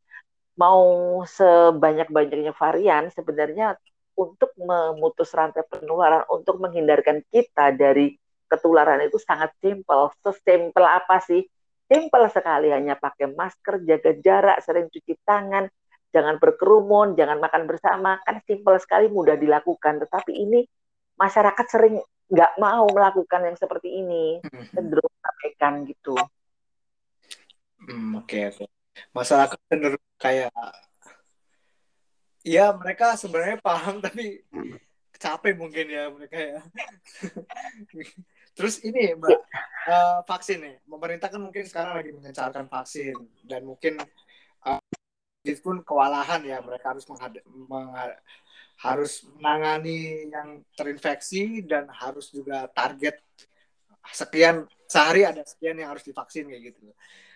mau 0.56 1.20
sebanyak 1.28 2.08
banyaknya 2.08 2.56
varian 2.56 3.12
sebenarnya 3.12 3.76
untuk 4.20 4.52
memutus 4.60 5.32
rantai 5.32 5.64
penularan, 5.64 6.28
untuk 6.28 6.60
menghindarkan 6.60 7.24
kita 7.32 7.72
dari 7.72 8.12
ketularan 8.52 9.00
itu 9.00 9.16
sangat 9.16 9.56
simpel. 9.64 10.12
Sesimpel 10.20 10.84
apa 10.84 11.24
sih? 11.24 11.40
Simpel 11.88 12.28
sekali, 12.28 12.68
hanya 12.70 13.00
pakai 13.00 13.32
masker, 13.32 13.82
jaga 13.82 14.12
jarak, 14.20 14.58
sering 14.62 14.86
cuci 14.92 15.16
tangan, 15.24 15.66
jangan 16.12 16.36
berkerumun, 16.36 17.16
jangan 17.16 17.40
makan 17.40 17.64
bersama. 17.64 18.20
Kan 18.22 18.44
simpel 18.44 18.76
sekali, 18.78 19.08
mudah 19.08 19.40
dilakukan. 19.40 19.98
Tetapi 20.04 20.32
ini 20.36 20.60
masyarakat 21.16 21.66
sering 21.66 21.98
nggak 22.30 22.52
mau 22.62 22.86
melakukan 22.86 23.42
yang 23.42 23.56
seperti 23.58 24.04
ini, 24.04 24.38
hmm. 24.38 24.70
cenderung 24.70 25.10
sampaikan 25.18 25.82
gitu. 25.88 26.14
Hmm, 27.80 28.22
oke, 28.22 28.28
okay, 28.28 28.42
oke. 28.52 28.56
Okay. 28.62 28.68
Masyarakat 29.16 29.58
cenderung 29.66 30.06
kayak 30.20 30.52
Iya 32.40 32.72
mereka 32.72 33.16
sebenarnya 33.20 33.60
paham 33.60 34.00
tapi 34.06 34.40
capek 35.20 35.54
mungkin 35.60 35.86
ya 35.88 36.08
mereka 36.08 36.38
ya. 36.38 36.60
Terus 38.56 38.80
ini 38.84 39.14
mbak 39.16 39.36
uh, 39.88 40.20
vaksin 40.24 40.58
nih, 40.64 40.76
pemerintah 40.84 41.28
kan 41.28 41.40
mungkin 41.40 41.64
sekarang 41.68 42.00
lagi 42.00 42.10
mengencarkan 42.12 42.66
vaksin 42.66 43.16
dan 43.44 43.64
mungkin 43.68 44.00
uh, 44.64 44.80
pun 45.64 45.80
kewalahan 45.84 46.40
ya 46.44 46.60
mereka 46.60 46.92
harus 46.92 47.04
menghad- 47.08 47.44
menghad- 47.46 48.20
harus 48.80 49.28
menangani 49.36 50.28
yang 50.32 50.64
terinfeksi 50.72 51.60
dan 51.68 51.84
harus 51.92 52.32
juga 52.32 52.64
target 52.72 53.20
sekian 54.08 54.64
sehari 54.88 55.28
ada 55.28 55.44
sekian 55.44 55.76
yang 55.76 55.92
harus 55.92 56.04
divaksin 56.04 56.48
kayak 56.48 56.72
gitu. 56.72 56.88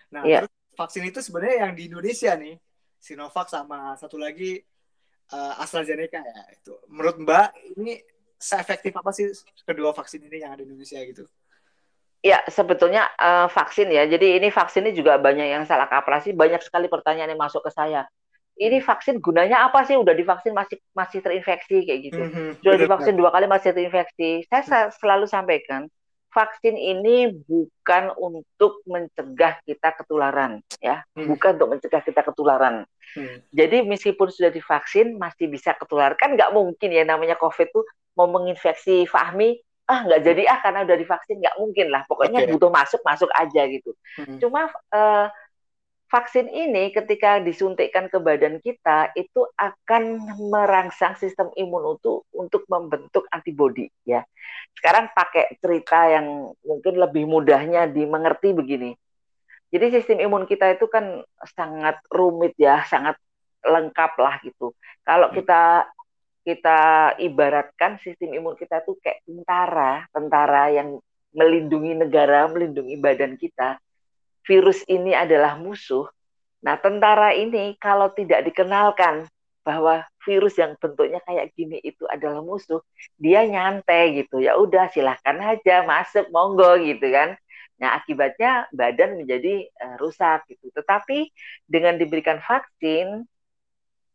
Nah, 0.09 0.25
yeah. 0.25 0.41
terus 0.41 0.53
vaksin 0.73 1.05
itu 1.05 1.21
sebenarnya 1.21 1.69
yang 1.69 1.73
di 1.77 1.83
Indonesia 1.85 2.33
nih 2.33 2.57
Sinovac 2.97 3.47
sama 3.47 3.93
satu 3.93 4.17
lagi 4.17 4.57
uh, 5.33 5.61
AstraZeneca 5.61 6.21
ya 6.21 6.43
itu 6.53 6.73
menurut 6.91 7.17
Mbak 7.21 7.47
ini 7.79 8.01
seefektif 8.35 8.93
apa 8.93 9.09
sih 9.15 9.31
kedua 9.63 9.95
vaksin 9.95 10.21
ini 10.27 10.43
yang 10.43 10.53
ada 10.53 10.61
di 10.61 10.69
Indonesia 10.69 10.99
gitu? 11.01 11.23
Ya 12.25 12.41
sebetulnya 12.49 13.05
uh, 13.21 13.45
vaksin 13.49 13.89
ya. 13.93 14.05
Jadi 14.09 14.41
ini 14.41 14.49
vaksin 14.49 14.85
ini 14.85 14.97
juga 14.97 15.21
banyak 15.21 15.45
yang 15.45 15.63
salah 15.69 15.85
kaprah 15.85 16.21
sih. 16.25 16.33
Banyak 16.33 16.61
sekali 16.65 16.89
pertanyaan 16.89 17.33
yang 17.33 17.41
masuk 17.41 17.61
ke 17.61 17.71
saya. 17.73 18.09
Ini 18.55 18.81
hmm. 18.81 18.87
vaksin 18.87 19.15
gunanya 19.21 19.67
apa 19.69 19.85
sih? 19.85 19.93
Udah 19.93 20.15
divaksin 20.17 20.55
masih 20.55 20.81
masih 20.95 21.19
terinfeksi 21.21 21.85
kayak 21.85 21.99
gitu. 22.07 22.21
Mm 22.23 22.31
-hmm. 22.31 22.49
Sudah 22.63 22.77
divaksin 22.79 23.15
dua 23.19 23.29
kali 23.29 23.45
masih 23.45 23.75
terinfeksi. 23.75 24.47
Saya 24.47 24.89
selalu 24.95 25.27
sampaikan 25.27 25.91
vaksin 26.35 26.75
ini 26.75 27.31
bukan 27.47 28.11
untuk 28.19 28.83
mencegah 28.83 29.55
kita 29.63 29.95
ketularan 29.95 30.59
ya 30.83 30.99
hmm. 31.15 31.31
bukan 31.31 31.55
untuk 31.55 31.69
mencegah 31.79 32.03
kita 32.03 32.21
ketularan 32.27 32.83
hmm. 33.15 33.47
jadi 33.55 33.87
meskipun 33.87 34.27
sudah 34.27 34.51
divaksin 34.51 35.15
masih 35.15 35.47
bisa 35.47 35.71
ketularan 35.79 36.19
kan 36.19 36.35
nggak 36.35 36.51
mungkin 36.51 36.91
ya 36.91 37.07
namanya 37.07 37.39
covid 37.39 37.71
tuh 37.71 37.87
mau 38.19 38.27
menginfeksi 38.27 39.07
Fahmi 39.07 39.55
ah 39.87 40.03
nggak 40.03 40.21
jadi 40.27 40.43
ah 40.49 40.59
karena 40.59 40.79
udah 40.83 40.97
divaksin 40.97 41.37
nggak 41.39 41.57
mungkin 41.61 41.87
lah 41.93 42.01
pokoknya 42.09 42.43
okay. 42.43 42.51
butuh 42.51 42.71
masuk 42.73 43.01
masuk 43.05 43.29
aja 43.31 43.61
gitu 43.69 43.95
hmm. 44.19 44.43
cuma 44.43 44.67
uh, 44.91 45.31
vaksin 46.09 46.47
ini 46.47 46.93
ketika 46.93 47.41
disuntikkan 47.41 48.07
ke 48.07 48.21
badan 48.21 48.61
kita 48.61 49.09
itu 49.17 49.45
akan 49.57 50.21
merangsang 50.53 51.17
sistem 51.17 51.49
imun 51.57 51.97
untuk 51.97 52.29
untuk 52.31 52.63
membentuk 52.69 53.25
antibodi 53.33 53.89
ya. 54.05 54.21
Sekarang 54.77 55.09
pakai 55.11 55.57
cerita 55.57 56.05
yang 56.09 56.53
mungkin 56.61 56.93
lebih 57.01 57.25
mudahnya 57.25 57.89
dimengerti 57.89 58.53
begini. 58.53 58.93
Jadi 59.73 59.85
sistem 59.91 60.21
imun 60.23 60.45
kita 60.45 60.77
itu 60.77 60.85
kan 60.87 61.25
sangat 61.57 61.99
rumit 62.13 62.53
ya, 62.55 62.85
sangat 62.85 63.17
lengkap 63.65 64.13
lah 64.21 64.37
gitu. 64.45 64.77
Kalau 65.01 65.33
hmm. 65.33 65.35
kita 65.41 65.61
kita 66.45 66.79
ibaratkan 67.17 67.97
sistem 68.05 68.37
imun 68.37 68.53
kita 68.53 68.85
itu 68.85 68.93
kayak 69.01 69.25
tentara, 69.25 70.05
tentara 70.13 70.69
yang 70.69 71.01
melindungi 71.33 71.97
negara, 71.97 72.45
melindungi 72.45 72.95
badan 73.01 73.33
kita 73.35 73.81
virus 74.45 74.85
ini 74.85 75.11
adalah 75.11 75.57
musuh, 75.57 76.05
nah 76.61 76.77
tentara 76.77 77.33
ini 77.33 77.73
kalau 77.81 78.13
tidak 78.13 78.45
dikenalkan 78.45 79.25
bahwa 79.65 80.05
virus 80.21 80.61
yang 80.61 80.77
bentuknya 80.77 81.17
kayak 81.25 81.49
gini 81.57 81.81
itu 81.81 82.05
adalah 82.05 82.45
musuh, 82.45 82.85
dia 83.17 83.41
nyantai 83.49 84.21
gitu. 84.21 84.37
Ya 84.37 84.53
udah 84.61 84.93
silahkan 84.93 85.41
aja 85.41 85.81
masuk 85.81 86.29
monggo 86.29 86.77
gitu 86.77 87.09
kan. 87.09 87.33
Nah, 87.81 87.97
akibatnya 87.97 88.69
badan 88.71 89.19
menjadi 89.19 89.67
uh, 89.81 89.97
rusak 89.97 90.45
gitu. 90.47 90.69
Tetapi 90.69 91.33
dengan 91.65 91.97
diberikan 91.97 92.39
vaksin 92.39 93.25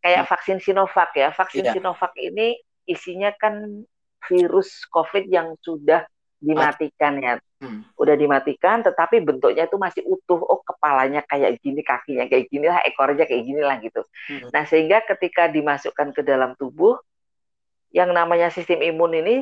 kayak 0.01 0.23
hmm. 0.25 0.31
vaksin 0.31 0.59
Sinovac 0.63 1.11
ya, 1.19 1.35
vaksin 1.35 1.67
yeah. 1.67 1.75
Sinovac 1.75 2.15
ini 2.17 2.57
isinya 2.87 3.35
kan 3.35 3.85
virus 4.31 4.87
COVID 4.89 5.27
yang 5.29 5.59
sudah 5.61 6.07
dimatikan 6.39 7.19
ya. 7.21 7.35
Hmm. 7.61 7.85
Udah 8.01 8.17
dimatikan 8.17 8.81
tetapi 8.81 9.21
bentuknya 9.21 9.69
itu 9.69 9.77
masih 9.77 10.03
utuh. 10.09 10.41
Oh, 10.41 10.65
kepalanya 10.65 11.21
kayak 11.29 11.61
gini, 11.61 11.85
kakinya 11.85 12.25
kayak 12.25 12.49
gini 12.49 12.67
lah, 12.67 12.81
ekornya 12.89 13.29
kayak 13.29 13.45
gini 13.45 13.61
lah 13.61 13.77
gitu. 13.85 14.01
Hmm. 14.33 14.49
Nah, 14.49 14.65
sehingga 14.65 15.05
ketika 15.05 15.47
dimasukkan 15.53 16.17
ke 16.17 16.25
dalam 16.25 16.57
tubuh 16.57 16.97
yang 17.93 18.17
namanya 18.17 18.49
sistem 18.49 18.81
imun 18.81 19.13
ini 19.21 19.37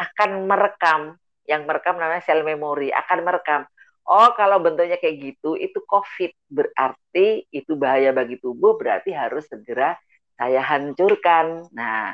akan 0.00 0.48
merekam, 0.48 1.20
yang 1.44 1.68
merekam 1.68 2.00
namanya 2.00 2.24
sel 2.24 2.40
memori, 2.42 2.88
akan 2.90 3.18
merekam. 3.22 3.62
Oh, 4.04 4.32
kalau 4.36 4.60
bentuknya 4.60 4.96
kayak 5.00 5.16
gitu, 5.20 5.56
itu 5.56 5.80
COVID. 5.84 6.32
Berarti 6.48 7.44
itu 7.48 7.72
bahaya 7.76 8.12
bagi 8.12 8.36
tubuh, 8.40 8.76
berarti 8.76 9.12
harus 9.12 9.48
segera 9.48 9.96
saya 10.36 10.60
hancurkan. 10.60 11.72
Nah, 11.72 12.12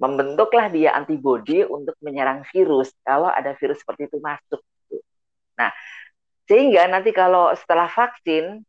membentuklah 0.00 0.72
dia 0.72 0.96
antibodi 0.96 1.60
untuk 1.64 1.96
menyerang 2.00 2.44
virus 2.48 2.92
kalau 3.04 3.28
ada 3.28 3.52
virus 3.60 3.84
seperti 3.84 4.08
itu 4.08 4.16
masuk. 4.20 4.60
Nah, 5.60 5.70
sehingga 6.48 6.88
nanti 6.88 7.12
kalau 7.12 7.52
setelah 7.52 7.86
vaksin, 7.86 8.64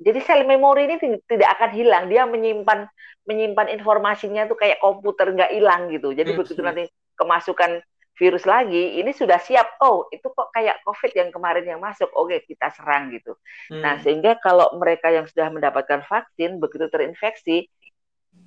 jadi 0.00 0.18
sel 0.24 0.42
memori 0.48 0.88
ini 0.88 0.96
tidak 1.28 1.48
akan 1.60 1.70
hilang, 1.76 2.04
dia 2.08 2.24
menyimpan 2.24 2.88
menyimpan 3.28 3.72
informasinya 3.76 4.48
tuh 4.48 4.56
kayak 4.58 4.80
komputer 4.80 5.32
nggak 5.32 5.52
hilang 5.52 5.92
gitu. 5.92 6.16
Jadi 6.16 6.32
hmm. 6.32 6.38
begitu 6.40 6.60
nanti 6.64 6.84
kemasukan 7.14 7.84
virus 8.14 8.46
lagi, 8.46 8.98
ini 9.02 9.10
sudah 9.10 9.42
siap. 9.42 9.78
Oh, 9.82 10.06
itu 10.10 10.30
kok 10.30 10.54
kayak 10.54 10.82
COVID 10.86 11.12
yang 11.14 11.30
kemarin 11.34 11.66
yang 11.66 11.80
masuk. 11.82 12.10
Oke, 12.14 12.46
kita 12.46 12.70
serang 12.70 13.10
gitu. 13.10 13.34
Hmm. 13.70 13.82
Nah, 13.82 13.94
sehingga 14.02 14.38
kalau 14.38 14.74
mereka 14.78 15.10
yang 15.10 15.26
sudah 15.26 15.50
mendapatkan 15.50 16.02
vaksin 16.06 16.62
begitu 16.62 16.86
terinfeksi, 16.90 17.66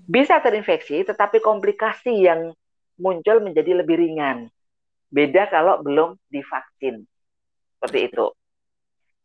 bisa 0.08 0.40
terinfeksi, 0.40 1.04
tetapi 1.04 1.44
komplikasi 1.44 2.28
yang 2.28 2.56
muncul 2.96 3.44
menjadi 3.44 3.84
lebih 3.84 4.00
ringan. 4.00 4.48
Beda 5.12 5.48
kalau 5.52 5.84
belum 5.84 6.16
divaksin. 6.32 7.04
Seperti 7.78 8.10
itu. 8.10 8.26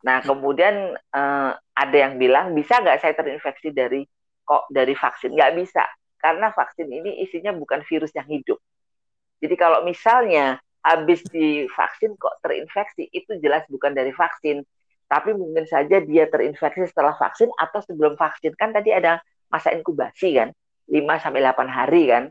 Nah, 0.05 0.21
kemudian 0.21 0.93
uh, 0.93 1.51
ada 1.73 1.97
yang 1.97 2.21
bilang, 2.21 2.53
bisa 2.53 2.77
nggak 2.83 3.01
saya 3.01 3.17
terinfeksi 3.17 3.73
dari 3.73 4.05
kok 4.45 4.69
dari 4.69 4.93
vaksin? 4.93 5.33
Nggak 5.33 5.51
bisa, 5.57 5.83
karena 6.21 6.53
vaksin 6.53 6.87
ini 6.91 7.23
isinya 7.25 7.55
bukan 7.55 7.81
virus 7.87 8.13
yang 8.13 8.27
hidup. 8.29 8.61
Jadi 9.41 9.55
kalau 9.57 9.81
misalnya 9.81 10.59
habis 10.83 11.23
divaksin 11.31 12.19
kok 12.19 12.37
terinfeksi, 12.43 13.07
itu 13.09 13.39
jelas 13.39 13.63
bukan 13.71 13.95
dari 13.95 14.11
vaksin. 14.11 14.61
Tapi 15.07 15.35
mungkin 15.35 15.63
saja 15.67 16.03
dia 16.03 16.27
terinfeksi 16.27 16.87
setelah 16.87 17.15
vaksin 17.15 17.51
atau 17.55 17.79
sebelum 17.83 18.19
vaksin. 18.19 18.55
Kan 18.59 18.75
tadi 18.75 18.91
ada 18.91 19.23
masa 19.47 19.71
inkubasi 19.71 20.35
kan. 20.35 20.51
5 20.91 21.15
sampai 21.23 21.39
8 21.39 21.67
hari 21.71 22.03
kan. 22.11 22.23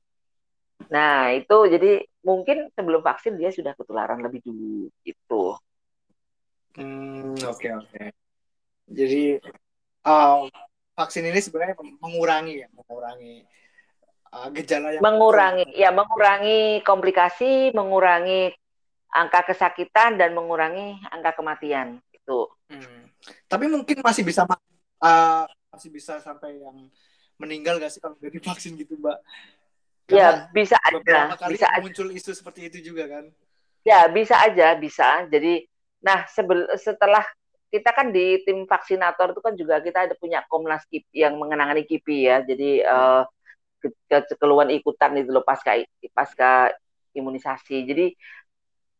Nah, 0.93 1.33
itu 1.33 1.57
jadi 1.73 2.05
mungkin 2.21 2.69
sebelum 2.77 3.01
vaksin 3.01 3.41
dia 3.41 3.49
sudah 3.49 3.73
ketularan 3.73 4.21
lebih 4.21 4.45
dulu 4.45 4.93
itu. 5.09 5.43
Hmm, 6.77 7.37
oke 7.43 7.59
okay, 7.59 7.71
oke. 7.77 7.89
Okay. 7.93 8.09
Jadi 8.89 9.25
uh, 10.09 10.49
vaksin 10.97 11.25
ini 11.29 11.41
sebenarnya 11.41 11.77
mengurangi 12.01 12.55
ya, 12.65 12.69
mengurangi 12.73 13.45
uh, 14.33 14.49
gejala 14.53 14.97
yang 14.97 15.03
mengurangi 15.05 15.67
ya 15.77 15.91
mengurangi 15.93 16.81
komplikasi, 16.85 17.73
mengurangi 17.77 18.53
angka 19.13 19.53
kesakitan 19.53 20.17
dan 20.17 20.33
mengurangi 20.33 20.97
angka 21.13 21.37
kematian 21.37 22.01
itu. 22.13 22.49
Hmm. 22.73 23.13
Tapi 23.45 23.69
mungkin 23.69 24.01
masih 24.01 24.25
bisa 24.25 24.49
uh, 24.49 25.45
masih 25.73 25.89
bisa 25.93 26.21
sampai 26.21 26.61
yang 26.61 26.89
meninggal 27.37 27.77
gak 27.81 27.93
sih 27.93 28.01
kalau 28.01 28.17
udah 28.17 28.33
divaksin 28.33 28.79
gitu, 28.79 28.97
Mbak? 28.97 29.19
ya, 30.13 30.47
bisa 30.53 30.77
aja. 30.79 31.35
Kali 31.35 31.57
bisa 31.57 31.67
muncul 31.81 32.09
aja. 32.13 32.17
isu 32.21 32.31
seperti 32.37 32.61
itu 32.69 32.93
juga 32.93 33.09
kan? 33.09 33.25
Ya, 33.83 34.07
bisa 34.07 34.39
aja, 34.39 34.77
bisa. 34.79 35.27
Jadi 35.27 35.67
nah 36.03 36.27
setelah 36.77 37.25
kita 37.73 37.89
kan 37.97 38.13
di 38.13 38.37
tim 38.45 38.69
vaksinator 38.69 39.33
itu 39.33 39.41
kan 39.41 39.55
juga 39.57 39.81
kita 39.81 40.05
ada 40.05 40.15
punya 40.21 40.45
Komnas 40.45 40.85
KIPI 40.93 41.25
yang 41.25 41.35
mengenangani 41.41 41.89
KIPI 41.89 42.19
ya. 42.21 42.37
Jadi 42.45 42.85
uh, 42.85 43.25
ke, 43.81 43.89
keluhan 44.37 44.69
ikutan 44.69 45.17
itu 45.17 45.33
loh 45.33 45.41
pasca 45.41 45.81
pasca 46.13 46.69
imunisasi. 47.17 47.89
Jadi 47.89 48.13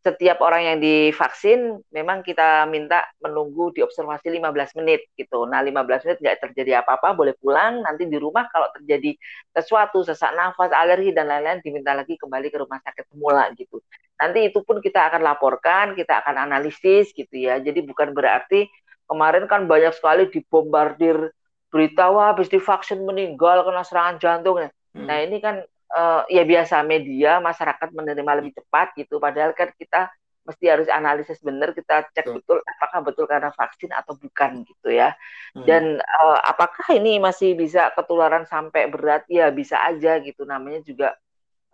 setiap 0.03 0.43
orang 0.43 0.67
yang 0.67 0.79
divaksin 0.83 1.79
memang 1.95 2.27
kita 2.27 2.67
minta 2.67 3.07
menunggu 3.23 3.71
diobservasi 3.71 4.35
15 4.35 4.79
menit 4.83 5.07
gitu. 5.15 5.47
Nah 5.47 5.63
15 5.63 6.03
menit 6.03 6.19
nggak 6.19 6.39
terjadi 6.43 6.83
apa-apa 6.83 7.15
boleh 7.15 7.39
pulang. 7.39 7.87
Nanti 7.87 8.11
di 8.11 8.19
rumah 8.19 8.51
kalau 8.51 8.67
terjadi 8.75 9.15
sesuatu 9.55 10.03
sesak 10.03 10.35
nafas, 10.35 10.75
alergi 10.75 11.15
dan 11.15 11.31
lain-lain 11.31 11.63
diminta 11.63 11.95
lagi 11.95 12.19
kembali 12.19 12.51
ke 12.51 12.59
rumah 12.59 12.83
sakit 12.83 13.15
semula 13.15 13.47
gitu. 13.55 13.79
Nanti 14.19 14.51
itu 14.51 14.59
pun 14.67 14.83
kita 14.83 15.07
akan 15.07 15.23
laporkan, 15.23 15.95
kita 15.95 16.19
akan 16.19 16.51
analisis 16.51 17.15
gitu 17.15 17.39
ya. 17.39 17.63
Jadi 17.63 17.87
bukan 17.87 18.11
berarti 18.11 18.67
kemarin 19.07 19.47
kan 19.47 19.71
banyak 19.71 19.95
sekali 19.95 20.27
dibombardir 20.35 21.31
berita 21.71 22.11
wah 22.11 22.35
habis 22.35 22.51
divaksin 22.51 23.07
meninggal 23.07 23.63
kena 23.63 23.87
serangan 23.87 24.19
jantung. 24.19 24.67
Hmm. 24.67 25.07
Nah 25.07 25.23
ini 25.23 25.39
kan 25.39 25.63
uh, 25.93 26.23
ya 26.27 26.43
biasa 26.43 26.81
media 26.83 27.39
masyarakat 27.39 27.89
menerima 27.93 28.33
lebih 28.43 28.53
cepat 28.57 28.97
gitu. 28.97 29.21
Padahal 29.21 29.53
kan 29.53 29.71
kita 29.77 30.09
mesti 30.43 30.67
harus 30.67 30.89
analisis 30.91 31.39
benar 31.39 31.71
kita 31.71 32.03
cek 32.11 32.27
betul. 32.27 32.59
betul 32.59 32.59
apakah 32.67 33.01
betul 33.07 33.25
karena 33.31 33.55
vaksin 33.55 33.95
atau 33.95 34.19
bukan 34.19 34.67
gitu 34.67 34.91
ya. 34.91 35.15
Hmm. 35.55 35.63
dan 35.69 36.03
uh, 36.03 36.39
apakah 36.43 36.83
ini 36.99 37.23
masih 37.23 37.55
bisa 37.55 37.95
ketularan 37.95 38.43
sampai 38.49 38.91
berat? 38.91 39.23
Ya 39.31 39.53
bisa 39.55 39.79
aja 39.79 40.19
gitu. 40.19 40.43
Namanya 40.43 40.83
juga 40.83 41.15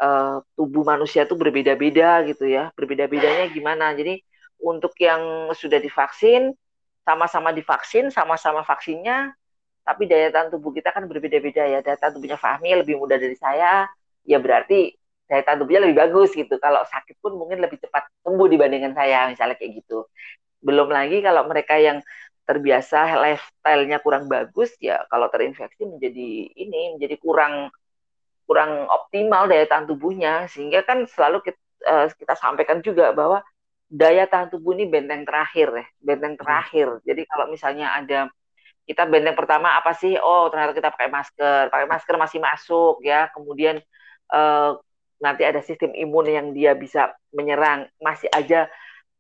uh, 0.03 0.45
tubuh 0.59 0.85
manusia 0.85 1.25
itu 1.25 1.35
berbeda-beda 1.39 2.27
gitu 2.29 2.45
ya. 2.45 2.69
Berbeda-bedanya 2.77 3.49
gimana? 3.55 3.97
Jadi 3.97 4.21
untuk 4.59 4.93
yang 5.01 5.49
sudah 5.55 5.79
divaksin 5.79 6.53
sama-sama 7.07 7.57
divaksin 7.57 8.13
sama-sama 8.13 8.61
vaksinnya 8.67 9.33
tapi 9.89 10.05
daya 10.05 10.29
tahan 10.29 10.53
tubuh 10.53 10.69
kita 10.77 10.93
kan 10.93 11.09
berbeda-beda 11.09 11.65
ya. 11.65 11.81
Daya 11.81 11.97
tahan 11.97 12.21
tubuhnya 12.21 12.37
Fahmi 12.37 12.77
lebih 12.85 13.01
mudah 13.01 13.17
dari 13.17 13.33
saya 13.33 13.89
ya 14.29 14.37
berarti 14.37 14.93
daya 15.29 15.45
tahan 15.45 15.65
tubuhnya 15.65 15.89
lebih 15.89 15.97
bagus 16.05 16.37
gitu. 16.37 16.61
Kalau 16.61 16.85
sakit 16.85 17.17
pun 17.21 17.37
mungkin 17.37 17.65
lebih 17.65 17.81
cepat 17.81 18.09
sembuh 18.25 18.49
dibandingkan 18.49 18.93
saya 18.93 19.29
misalnya 19.33 19.57
kayak 19.57 19.81
gitu. 19.85 20.05
Belum 20.61 20.89
lagi 20.93 21.25
kalau 21.25 21.49
mereka 21.49 21.81
yang 21.81 22.05
terbiasa 22.49 23.21
lifestyle-nya 23.21 24.01
kurang 24.01 24.25
bagus 24.25 24.73
ya 24.81 25.05
kalau 25.13 25.29
terinfeksi 25.29 25.85
menjadi 25.85 26.29
ini 26.57 26.97
menjadi 26.97 27.21
kurang 27.21 27.69
kurang 28.49 28.89
optimal 28.89 29.45
daya 29.45 29.69
tahan 29.69 29.85
tubuhnya 29.85 30.49
sehingga 30.49 30.81
kan 30.81 31.05
selalu 31.05 31.45
kita, 31.45 31.61
uh, 31.85 32.09
eh, 32.09 32.17
kita 32.17 32.33
sampaikan 32.41 32.81
juga 32.81 33.13
bahwa 33.13 33.45
daya 33.93 34.25
tahan 34.25 34.49
tubuh 34.49 34.73
ini 34.73 34.89
benteng 34.89 35.29
terakhir 35.29 35.69
ya 35.77 35.87
benteng 36.01 36.37
hmm. 36.37 36.41
terakhir 36.41 36.89
jadi 37.05 37.23
kalau 37.29 37.53
misalnya 37.53 37.93
ada 37.93 38.33
kita 38.89 39.05
benteng 39.05 39.37
pertama 39.37 39.77
apa 39.77 39.93
sih 39.93 40.17
oh 40.17 40.49
ternyata 40.49 40.73
kita 40.73 40.89
pakai 40.89 41.13
masker 41.13 41.63
pakai 41.69 41.85
masker 41.85 42.17
masih 42.17 42.41
masuk 42.41 43.05
ya 43.05 43.29
kemudian 43.37 43.77
uh, 44.33 44.79
nanti 45.19 45.43
ada 45.43 45.61
sistem 45.63 45.91
imun 45.95 46.27
yang 46.31 46.47
dia 46.55 46.73
bisa 46.79 47.11
menyerang 47.35 47.91
masih 47.99 48.31
aja 48.31 48.71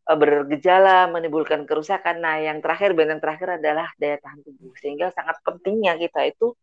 uh, 0.09 0.19
bergejala 0.19 1.11
menimbulkan 1.11 1.67
kerusakan. 1.69 2.23
Nah, 2.23 2.41
yang 2.41 2.63
terakhir 2.63 2.95
benteng 2.95 3.21
terakhir 3.21 3.61
adalah 3.61 3.91
daya 3.99 4.17
tahan 4.23 4.41
tubuh. 4.47 4.73
Sehingga 4.79 5.11
sangat 5.13 5.43
pentingnya 5.43 5.99
kita 5.99 6.25
itu 6.29 6.55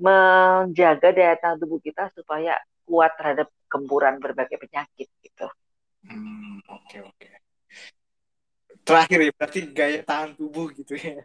menjaga 0.00 1.08
daya 1.14 1.36
tahan 1.38 1.56
tubuh 1.62 1.78
kita 1.78 2.10
supaya 2.12 2.58
kuat 2.82 3.14
terhadap 3.14 3.48
gempuran 3.70 4.18
berbagai 4.18 4.58
penyakit 4.58 5.08
gitu. 5.22 5.46
Hmm, 6.04 6.58
oke 6.66 6.82
okay, 6.90 7.00
oke. 7.00 7.16
Okay. 7.16 7.32
Terakhir 8.82 9.18
ya 9.22 9.32
berarti 9.38 9.60
gaya 9.70 10.00
tahan 10.02 10.34
tubuh 10.34 10.74
gitu 10.74 10.98
ya. 10.98 11.22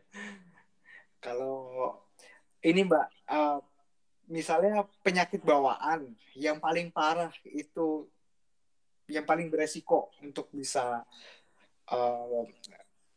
Kalau 1.18 1.98
ini 2.62 2.86
Mbak, 2.86 3.06
uh, 3.34 3.60
misalnya 4.28 4.84
penyakit 5.02 5.42
bawaan 5.42 6.12
yang 6.36 6.60
paling 6.60 6.92
parah 6.92 7.32
itu 7.48 8.08
yang 9.08 9.24
paling 9.24 9.48
beresiko 9.48 10.12
untuk 10.20 10.52
bisa 10.52 11.04
uh, 11.92 12.44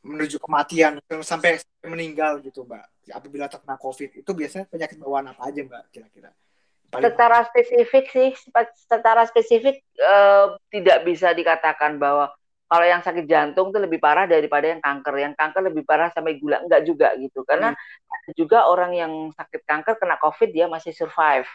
menuju 0.00 0.38
kematian 0.40 1.02
sampai 1.20 1.60
meninggal 1.84 2.40
gitu 2.40 2.62
mbak. 2.64 2.86
Apabila 3.10 3.50
terkena 3.50 3.74
covid 3.76 4.22
itu 4.22 4.30
biasanya 4.30 4.70
penyakit 4.70 4.96
bawaan 4.96 5.34
apa 5.34 5.50
aja 5.50 5.60
mbak 5.66 5.82
kira-kira? 5.90 6.30
Secara 6.90 7.46
spesifik 7.46 8.04
sih 8.10 8.28
secara 8.74 9.22
spesifik 9.26 9.82
uh, 10.02 10.58
tidak 10.74 11.06
bisa 11.06 11.30
dikatakan 11.30 11.98
bahwa 11.98 12.34
kalau 12.70 12.86
yang 12.86 13.02
sakit 13.02 13.26
jantung 13.26 13.74
itu 13.74 13.82
lebih 13.82 13.98
parah 13.98 14.30
daripada 14.30 14.70
yang 14.70 14.78
kanker. 14.78 15.14
Yang 15.18 15.34
kanker 15.34 15.62
lebih 15.74 15.82
parah 15.82 16.06
sampai 16.14 16.38
gula 16.38 16.62
enggak 16.62 16.86
juga 16.86 17.10
gitu. 17.18 17.42
Karena 17.42 17.74
hmm. 17.74 18.14
ada 18.14 18.30
juga 18.38 18.58
orang 18.70 18.94
yang 18.94 19.12
sakit 19.34 19.66
kanker 19.66 19.98
kena 19.98 20.14
COVID 20.22 20.54
dia 20.54 20.70
masih 20.70 20.94
survive. 20.94 21.50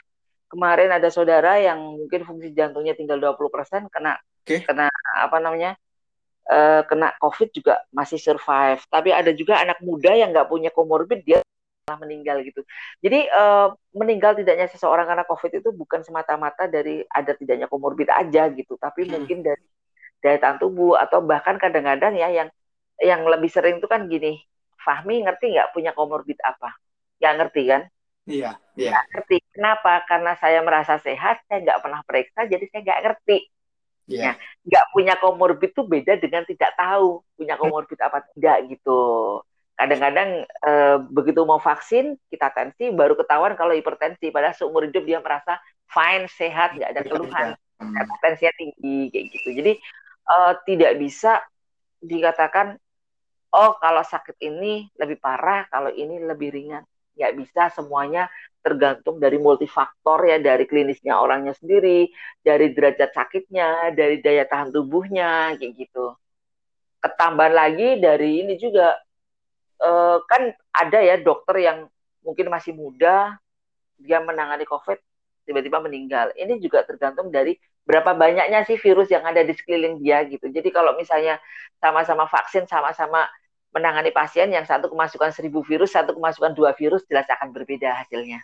Kemarin 0.51 0.91
ada 0.91 1.07
saudara 1.07 1.55
yang 1.55 1.79
mungkin 1.79 2.27
fungsi 2.27 2.51
jantungnya 2.51 2.99
tinggal 2.99 3.17
20% 3.23 3.87
kena 3.87 4.19
okay. 4.43 4.67
kena 4.67 4.91
apa 5.15 5.39
namanya? 5.39 5.79
Uh, 6.45 6.83
kena 6.83 7.15
COVID 7.23 7.49
juga 7.55 7.79
masih 7.95 8.19
survive. 8.19 8.83
Tapi 8.91 9.15
ada 9.15 9.31
juga 9.31 9.63
anak 9.63 9.79
muda 9.79 10.11
yang 10.11 10.35
nggak 10.35 10.51
punya 10.51 10.67
komorbid 10.67 11.23
dia 11.23 11.39
malah 11.87 12.01
meninggal 12.01 12.43
gitu. 12.43 12.59
Jadi 12.99 13.29
uh, 13.31 13.71
meninggal 13.95 14.35
tidaknya 14.35 14.67
seseorang 14.67 15.07
karena 15.07 15.23
COVID 15.23 15.63
itu 15.63 15.69
bukan 15.71 16.03
semata-mata 16.03 16.67
dari 16.67 17.07
ada 17.07 17.31
tidaknya 17.37 17.71
komorbid 17.71 18.11
aja 18.11 18.51
gitu, 18.51 18.75
tapi 18.75 19.05
hmm. 19.05 19.11
mungkin 19.15 19.39
dari 19.45 19.63
daya 20.25 20.41
tahan 20.41 20.57
tubuh 20.57 20.97
atau 20.97 21.21
bahkan 21.21 21.61
kadang-kadang 21.61 22.17
ya 22.17 22.33
yang 22.33 22.49
yang 22.97 23.21
lebih 23.29 23.53
sering 23.53 23.77
itu 23.77 23.85
kan 23.85 24.09
gini 24.09 24.41
Fahmi 24.85 25.25
ngerti 25.25 25.57
nggak 25.57 25.73
punya 25.73 25.91
komorbid 25.97 26.37
apa? 26.45 26.77
Nggak 27.17 27.33
ngerti 27.41 27.61
kan? 27.65 27.81
Iya 28.29 28.51
iya. 28.77 28.89
Nggak 28.93 29.05
ngerti. 29.09 29.37
Kenapa? 29.49 29.93
Karena 30.05 30.31
saya 30.37 30.59
merasa 30.61 31.01
sehat 31.01 31.41
saya 31.49 31.65
nggak 31.65 31.81
pernah 31.81 32.01
periksa 32.05 32.45
jadi 32.45 32.65
saya 32.69 32.81
nggak 32.85 33.01
ngerti. 33.01 33.37
Iya. 34.05 34.21
Nah, 34.29 34.35
nggak 34.69 34.85
punya 34.93 35.13
komorbid 35.17 35.73
itu 35.73 35.81
beda 35.81 36.13
dengan 36.21 36.45
tidak 36.45 36.77
tahu 36.77 37.25
punya 37.33 37.57
komorbid 37.57 37.97
apa 37.97 38.21
tidak 38.37 38.57
gitu. 38.69 39.01
Kadang-kadang 39.75 40.45
e, 40.45 40.71
begitu 41.11 41.41
mau 41.43 41.59
vaksin 41.59 42.15
kita 42.29 42.53
tensi 42.53 42.93
baru 42.93 43.17
ketahuan 43.17 43.57
kalau 43.57 43.73
hipertensi. 43.73 44.29
Padahal 44.29 44.53
seumur 44.53 44.85
hidup 44.85 45.01
dia 45.03 45.17
merasa 45.17 45.57
fine 45.89 46.29
sehat 46.29 46.77
nggak 46.77 46.89
ada 46.93 47.01
iya, 47.01 47.09
keluhan. 47.09 47.47
hmm. 47.81 48.21
tensinya 48.21 48.53
tinggi 48.55 48.97
kayak 49.09 49.25
gitu. 49.33 49.49
Jadi 49.57 49.73
uh, 50.29 50.53
tidak 50.65 50.97
bisa 50.97 51.41
dikatakan 52.01 52.77
oh 53.55 53.71
kalau 53.79 54.03
sakit 54.03 54.35
ini 54.43 54.91
lebih 54.99 55.17
parah, 55.17 55.65
kalau 55.71 55.89
ini 55.89 56.19
lebih 56.19 56.51
ringan. 56.51 56.83
Nggak 57.15 57.33
bisa 57.39 57.63
semuanya 57.71 58.27
tergantung 58.59 59.23
dari 59.23 59.39
multifaktor 59.39 60.27
ya, 60.27 60.37
dari 60.43 60.67
klinisnya 60.67 61.15
orangnya 61.15 61.55
sendiri, 61.55 62.11
dari 62.43 62.75
derajat 62.75 63.15
sakitnya, 63.15 63.95
dari 63.95 64.19
daya 64.19 64.43
tahan 64.43 64.75
tubuhnya, 64.75 65.55
kayak 65.55 65.79
gitu. 65.79 66.11
Ketambahan 66.99 67.55
lagi 67.55 68.03
dari 68.03 68.43
ini 68.43 68.59
juga, 68.59 68.99
uh, 69.79 70.19
kan 70.27 70.51
ada 70.75 70.99
ya 70.99 71.15
dokter 71.23 71.55
yang 71.63 71.87
mungkin 72.19 72.51
masih 72.51 72.75
muda, 72.75 73.39
dia 73.95 74.19
menangani 74.19 74.67
COVID, 74.67 74.99
tiba-tiba 75.47 75.79
meninggal. 75.79 76.35
Ini 76.35 76.59
juga 76.59 76.83
tergantung 76.83 77.31
dari 77.31 77.55
berapa 77.85 78.17
banyaknya 78.17 78.65
sih 78.65 78.81
virus 78.81 79.13
yang 79.13 79.21
ada 79.21 79.45
di 79.45 79.53
sekeliling 79.53 80.01
dia 80.01 80.25
gitu. 80.25 80.49
Jadi 80.49 80.73
kalau 80.73 80.97
misalnya 80.97 81.37
sama-sama 81.77 82.25
vaksin, 82.25 82.65
sama-sama 82.65 83.29
menangani 83.69 84.09
pasien 84.09 84.49
yang 84.49 84.65
satu 84.65 84.89
kemasukan 84.89 85.29
seribu 85.29 85.61
virus, 85.61 85.93
satu 85.93 86.17
kemasukan 86.17 86.57
dua 86.57 86.73
virus, 86.73 87.05
jelas 87.05 87.29
akan 87.29 87.53
berbeda 87.53 87.93
hasilnya. 87.93 88.41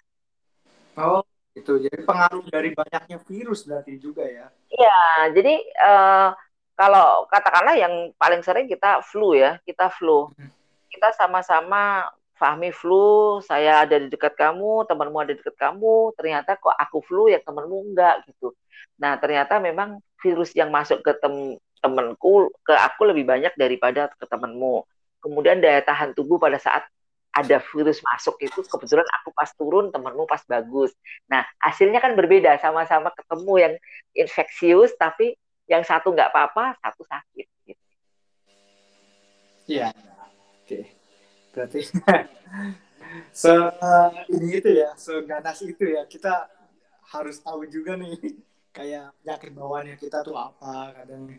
Oh, 0.99 1.25
itu 1.57 1.81
jadi 1.81 2.05
pengaruh 2.05 2.45
dari 2.51 2.75
banyaknya 2.75 3.17
virus 3.25 3.65
berarti 3.65 3.97
juga 3.97 4.27
ya? 4.27 4.51
Iya, 4.69 5.01
jadi 5.33 5.55
uh, 5.81 6.29
kalau 6.77 7.25
katakanlah 7.31 7.75
yang 7.79 8.13
paling 8.19 8.45
sering 8.45 8.69
kita 8.69 9.01
flu 9.01 9.33
ya, 9.33 9.57
kita 9.65 9.89
flu. 9.89 10.29
Hmm. 10.37 10.51
Kita 10.91 11.15
sama-sama 11.15 12.11
Fahmi 12.41 12.73
flu, 12.73 13.37
saya 13.45 13.85
ada 13.85 14.01
di 14.01 14.09
dekat 14.09 14.33
kamu, 14.33 14.89
temanmu 14.89 15.17
ada 15.21 15.37
di 15.37 15.37
dekat 15.37 15.61
kamu, 15.61 16.17
ternyata 16.17 16.57
kok 16.57 16.73
aku 16.73 16.97
flu 17.05 17.29
ya 17.29 17.37
temanmu 17.37 17.93
enggak 17.93 18.25
gitu. 18.25 18.57
Nah, 18.97 19.13
ternyata 19.21 19.61
memang 19.61 20.01
virus 20.17 20.49
yang 20.57 20.73
masuk 20.73 21.05
ke 21.05 21.13
tem 21.21 21.61
temanku 21.81 22.49
ke 22.65 22.73
aku 22.73 23.13
lebih 23.13 23.29
banyak 23.29 23.53
daripada 23.53 24.09
ke 24.09 24.25
temanmu. 24.25 24.85
Kemudian 25.21 25.61
daya 25.61 25.85
tahan 25.85 26.17
tubuh 26.17 26.41
pada 26.41 26.57
saat 26.57 26.81
ada 27.31 27.61
virus 27.71 28.01
masuk 28.01 28.35
itu 28.41 28.59
kebetulan 28.65 29.07
aku 29.21 29.29
pas 29.37 29.49
turun 29.53 29.93
temanmu 29.93 30.25
pas 30.25 30.41
bagus. 30.49 30.91
Nah 31.29 31.45
hasilnya 31.61 32.01
kan 32.01 32.17
berbeda 32.17 32.57
sama-sama 32.57 33.13
ketemu 33.13 33.53
yang 33.57 33.73
infeksius 34.17 34.97
tapi 34.97 35.37
yang 35.69 35.85
satu 35.85 36.11
nggak 36.11 36.33
apa-apa 36.33 36.77
satu 36.83 37.05
sakit. 37.07 37.47
Gitu. 37.69 37.83
Iya, 39.71 39.93
oke. 40.65 41.00
Berarti 41.51 41.79
se 43.41 43.53
ini 44.31 44.47
itu 44.55 44.69
ya, 44.71 44.95
seganas 44.95 45.59
itu 45.63 45.83
ya 45.83 46.07
kita 46.07 46.47
harus 47.11 47.43
tahu 47.43 47.67
juga 47.67 47.99
nih 47.99 48.15
kayak 48.77 49.11
penyakit 49.21 49.51
bawaannya 49.51 49.95
kita 49.99 50.23
tuh 50.23 50.35
apa 50.35 50.95
kadang. 50.95 51.35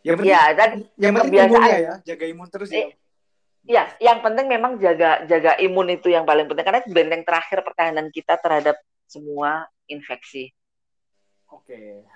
Yang 0.00 0.16
penting, 0.16 0.32
ya, 0.32 0.42
dan 0.56 0.70
yang 0.96 1.12
penting 1.12 1.36
imunnya 1.36 1.76
ya, 1.76 1.94
jaga 2.06 2.24
imun 2.24 2.48
terus 2.48 2.70
ya. 2.72 2.88
Iya, 3.68 3.84
yang 4.00 4.24
penting 4.24 4.48
memang 4.48 4.80
jaga 4.80 5.28
jaga 5.28 5.60
imun 5.60 5.92
itu 5.92 6.08
yang 6.08 6.24
paling 6.24 6.48
penting 6.48 6.64
karena 6.64 6.80
benteng 6.88 7.22
terakhir 7.28 7.60
pertahanan 7.60 8.08
kita 8.08 8.40
terhadap 8.40 8.80
semua 9.04 9.68
infeksi. 9.84 10.48
Oke. 11.50 12.06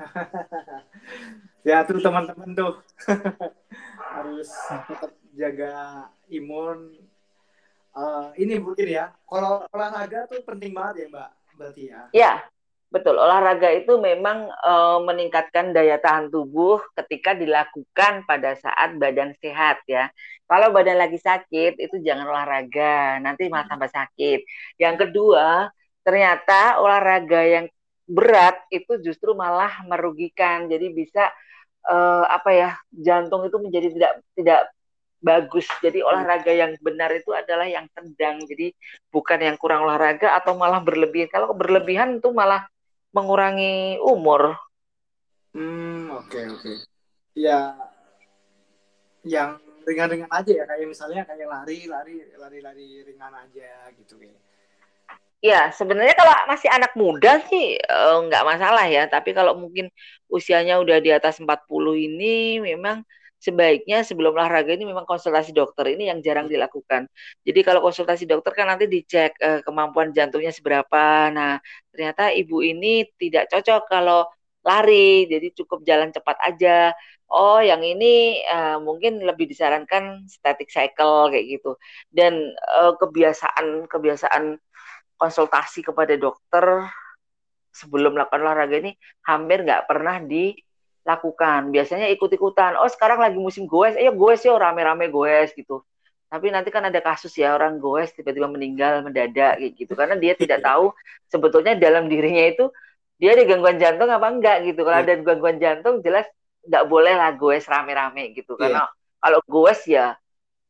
ya 1.69 1.85
tuh 1.85 2.01
teman-teman 2.01 2.55
tuh 2.57 2.73
harus 4.15 4.49
tetap 4.89 5.11
jaga 5.35 6.07
imun. 6.31 6.95
Uh, 7.95 8.35
ini 8.35 8.59
mungkin 8.59 8.91
ya, 8.91 9.15
kalau 9.23 9.67
olahraga 9.71 10.27
tuh 10.27 10.43
penting 10.43 10.75
banget 10.75 11.07
ya 11.07 11.07
Mbak, 11.15 11.31
berarti 11.55 11.83
ya. 11.87 12.01
Iya, 12.11 12.33
Betul, 12.95 13.19
olahraga 13.19 13.75
itu 13.75 13.99
memang 13.99 14.47
e, 14.55 14.73
meningkatkan 15.03 15.75
daya 15.75 15.99
tahan 15.99 16.31
tubuh 16.31 16.79
ketika 16.95 17.35
dilakukan 17.35 18.23
pada 18.23 18.55
saat 18.55 18.95
badan 19.03 19.35
sehat 19.43 19.83
ya. 19.91 20.07
Kalau 20.47 20.71
badan 20.71 21.03
lagi 21.03 21.19
sakit 21.19 21.75
itu 21.83 21.99
jangan 22.07 22.31
olahraga, 22.31 23.19
nanti 23.19 23.51
malah 23.51 23.67
tambah 23.67 23.91
sakit. 23.91 24.47
Yang 24.79 25.11
kedua, 25.11 25.75
ternyata 26.07 26.79
olahraga 26.79 27.43
yang 27.43 27.67
berat 28.07 28.63
itu 28.71 29.03
justru 29.03 29.35
malah 29.35 29.75
merugikan. 29.91 30.71
Jadi 30.71 30.95
bisa 30.95 31.35
e, 31.83 31.97
apa 32.31 32.51
ya, 32.55 32.71
jantung 32.95 33.43
itu 33.43 33.59
menjadi 33.59 33.91
tidak 33.91 34.13
tidak 34.39 34.61
bagus. 35.25 35.65
Jadi 35.81 36.05
olahraga 36.05 36.53
yang 36.53 36.77
benar 36.85 37.09
itu 37.17 37.33
adalah 37.33 37.65
yang 37.65 37.89
sedang. 37.97 38.45
Jadi 38.45 38.77
bukan 39.09 39.41
yang 39.41 39.57
kurang 39.57 39.89
olahraga 39.89 40.37
atau 40.37 40.53
malah 40.53 40.85
berlebihan. 40.85 41.33
Kalau 41.33 41.57
berlebihan 41.57 42.21
itu 42.21 42.29
malah 42.37 42.69
mengurangi 43.17 43.97
umur. 44.05 44.61
Hmm, 45.57 46.13
oke 46.13 46.29
okay, 46.29 46.45
oke. 46.53 46.61
Okay. 46.61 46.77
Ya 47.35 47.73
yang 49.25 49.57
ringan-ringan 49.89 50.29
aja 50.29 50.53
ya 50.53 50.65
kayak 50.69 50.85
misalnya 50.85 51.25
kayak 51.25 51.49
lari, 51.49 51.89
lari, 51.89 52.21
lari-lari 52.37 53.01
ringan 53.09 53.33
aja 53.33 53.89
gitu 53.97 54.21
kayak. 54.21 54.37
Ya, 55.45 55.69
sebenarnya 55.77 56.17
kalau 56.17 56.33
masih 56.49 56.73
anak 56.73 56.97
muda 56.97 57.37
sih 57.53 57.77
eh, 57.77 58.17
nggak 58.29 58.45
masalah 58.49 58.89
ya, 58.89 59.05
tapi 59.05 59.37
kalau 59.37 59.53
mungkin 59.53 59.93
usianya 60.25 60.81
udah 60.81 61.05
di 61.05 61.13
atas 61.13 61.37
40 61.37 62.01
ini 62.01 62.65
memang 62.65 63.05
sebaiknya 63.45 64.01
sebelum 64.01 64.33
olahraga 64.33 64.73
ini 64.73 64.89
memang 64.89 65.05
konsultasi 65.05 65.53
dokter 65.53 65.93
ini 65.93 66.09
yang 66.09 66.25
jarang 66.25 66.49
dilakukan. 66.49 67.05
Jadi 67.45 67.61
kalau 67.61 67.85
konsultasi 67.85 68.25
dokter 68.25 68.57
kan 68.57 68.73
nanti 68.73 68.89
dicek 68.89 69.37
uh, 69.45 69.61
kemampuan 69.61 70.17
jantungnya 70.17 70.49
seberapa. 70.49 71.29
Nah, 71.29 71.61
ternyata 71.93 72.33
ibu 72.33 72.65
ini 72.65 73.05
tidak 73.21 73.53
cocok 73.53 73.83
kalau 73.93 74.25
lari, 74.65 75.29
jadi 75.29 75.53
cukup 75.53 75.85
jalan 75.85 76.09
cepat 76.09 76.41
aja. 76.41 76.97
Oh, 77.29 77.61
yang 77.61 77.85
ini 77.85 78.41
uh, 78.49 78.81
mungkin 78.81 79.21
lebih 79.21 79.45
disarankan 79.45 80.25
static 80.25 80.73
cycle 80.73 81.29
kayak 81.29 81.61
gitu. 81.61 81.77
Dan 82.09 82.57
uh, 82.81 82.97
kebiasaan 82.97 83.85
kebiasaan 83.93 84.57
konsultasi 85.21 85.85
kepada 85.85 86.17
dokter 86.17 86.89
sebelum 87.75 88.17
melakukan 88.17 88.41
olahraga 88.41 88.77
ini 88.81 88.97
hampir 89.27 89.67
nggak 89.67 89.85
pernah 89.91 90.23
di 90.23 90.55
lakukan. 91.05 91.71
Biasanya 91.71 92.09
ikut-ikutan. 92.17 92.81
Oh 92.81 92.89
sekarang 92.89 93.21
lagi 93.21 93.37
musim 93.37 93.69
goes, 93.69 93.95
ayo 93.95 94.17
goes 94.17 94.41
yo 94.43 94.57
rame-rame 94.57 95.13
goes 95.13 95.53
gitu. 95.53 95.85
Tapi 96.33 96.51
nanti 96.51 96.73
kan 96.73 96.83
ada 96.83 96.99
kasus 96.99 97.31
ya 97.37 97.55
orang 97.55 97.79
goes 97.79 98.11
tiba-tiba 98.17 98.51
meninggal 98.51 99.05
mendadak 99.05 99.61
kayak 99.61 99.73
gitu 99.79 99.93
karena 99.95 100.17
dia 100.19 100.35
tidak 100.35 100.65
tahu 100.69 100.91
sebetulnya 101.31 101.79
dalam 101.79 102.11
dirinya 102.11 102.45
itu 102.51 102.65
dia 103.21 103.39
ada 103.39 103.47
gangguan 103.47 103.79
jantung 103.79 104.11
apa 104.11 104.27
enggak 104.33 104.57
gitu. 104.67 104.81
Kalau 104.83 104.99
iya. 104.99 105.05
ada 105.07 105.15
gangguan 105.23 105.59
jantung 105.61 106.01
jelas 106.03 106.27
nggak 106.65 106.85
boleh 106.89 107.15
lah 107.15 107.31
goes 107.37 107.69
rame-rame 107.69 108.33
gitu. 108.35 108.57
Karena 108.57 108.89
yeah. 108.89 109.21
kalau 109.21 109.41
goes 109.47 109.81
ya 109.87 110.17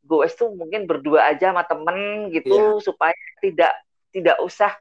goes 0.04 0.36
tuh 0.36 0.52
mungkin 0.52 0.84
berdua 0.84 1.32
aja 1.32 1.54
sama 1.54 1.64
temen 1.64 2.28
gitu 2.28 2.52
yeah. 2.52 2.82
supaya 2.84 3.16
tidak 3.40 3.72
tidak 4.12 4.36
usah 4.44 4.74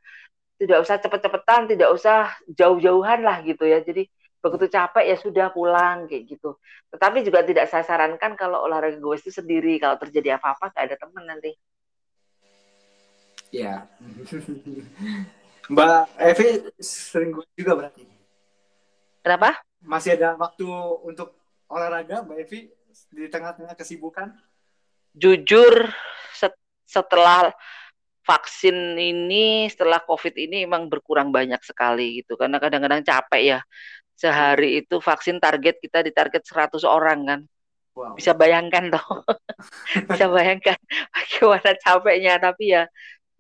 tidak 0.60 0.80
usah 0.86 0.96
cepet-cepetan, 1.02 1.68
tidak 1.68 1.90
usah 1.92 2.32
jauh-jauhan 2.48 3.20
lah 3.26 3.42
gitu 3.44 3.68
ya. 3.68 3.82
Jadi 3.84 4.08
begitu 4.44 4.68
capek 4.76 5.06
ya 5.08 5.16
sudah 5.16 5.48
pulang 5.56 6.04
kayak 6.12 6.28
gitu. 6.28 6.60
Tetapi 6.92 7.24
juga 7.24 7.48
tidak 7.48 7.72
saya 7.72 7.88
sarankan 7.88 8.36
kalau 8.36 8.60
olahraga 8.68 9.00
gue 9.00 9.16
itu 9.16 9.32
sendiri. 9.32 9.80
Kalau 9.80 9.96
terjadi 9.96 10.36
apa-apa 10.36 10.76
gak 10.76 10.84
ada 10.92 10.96
teman 11.00 11.24
nanti. 11.24 11.56
Ya. 13.56 13.88
Mbak 15.72 16.20
Evi 16.20 16.48
sering 16.84 17.32
gue 17.32 17.48
juga 17.56 17.72
berarti. 17.80 18.04
Kenapa? 19.24 19.64
Masih 19.80 20.20
ada 20.20 20.36
waktu 20.36 20.68
untuk 21.08 21.40
olahraga 21.72 22.28
Mbak 22.28 22.38
Evi 22.44 22.68
di 23.16 23.32
tengah-tengah 23.32 23.80
kesibukan? 23.80 24.36
Jujur 25.16 25.88
setelah 26.84 27.56
vaksin 28.24 28.96
ini 28.96 29.68
setelah 29.68 30.00
COVID 30.04 30.36
ini 30.36 30.64
memang 30.64 30.88
berkurang 30.88 31.30
banyak 31.30 31.60
sekali 31.60 32.24
gitu 32.24 32.40
karena 32.40 32.56
kadang-kadang 32.56 33.04
capek 33.04 33.42
ya 33.44 33.60
sehari 34.14 34.84
itu 34.86 35.02
vaksin 35.02 35.42
target 35.42 35.82
kita 35.82 36.06
di 36.06 36.12
target 36.14 36.44
100 36.46 36.84
orang 36.86 37.20
kan. 37.26 37.40
Wow. 37.94 38.18
Bisa 38.18 38.34
bayangkan 38.34 38.90
toh. 38.90 39.06
Bisa 40.10 40.26
bayangkan 40.30 40.78
bagaimana 41.14 41.72
capeknya 41.78 42.34
tapi 42.42 42.74
ya 42.74 42.90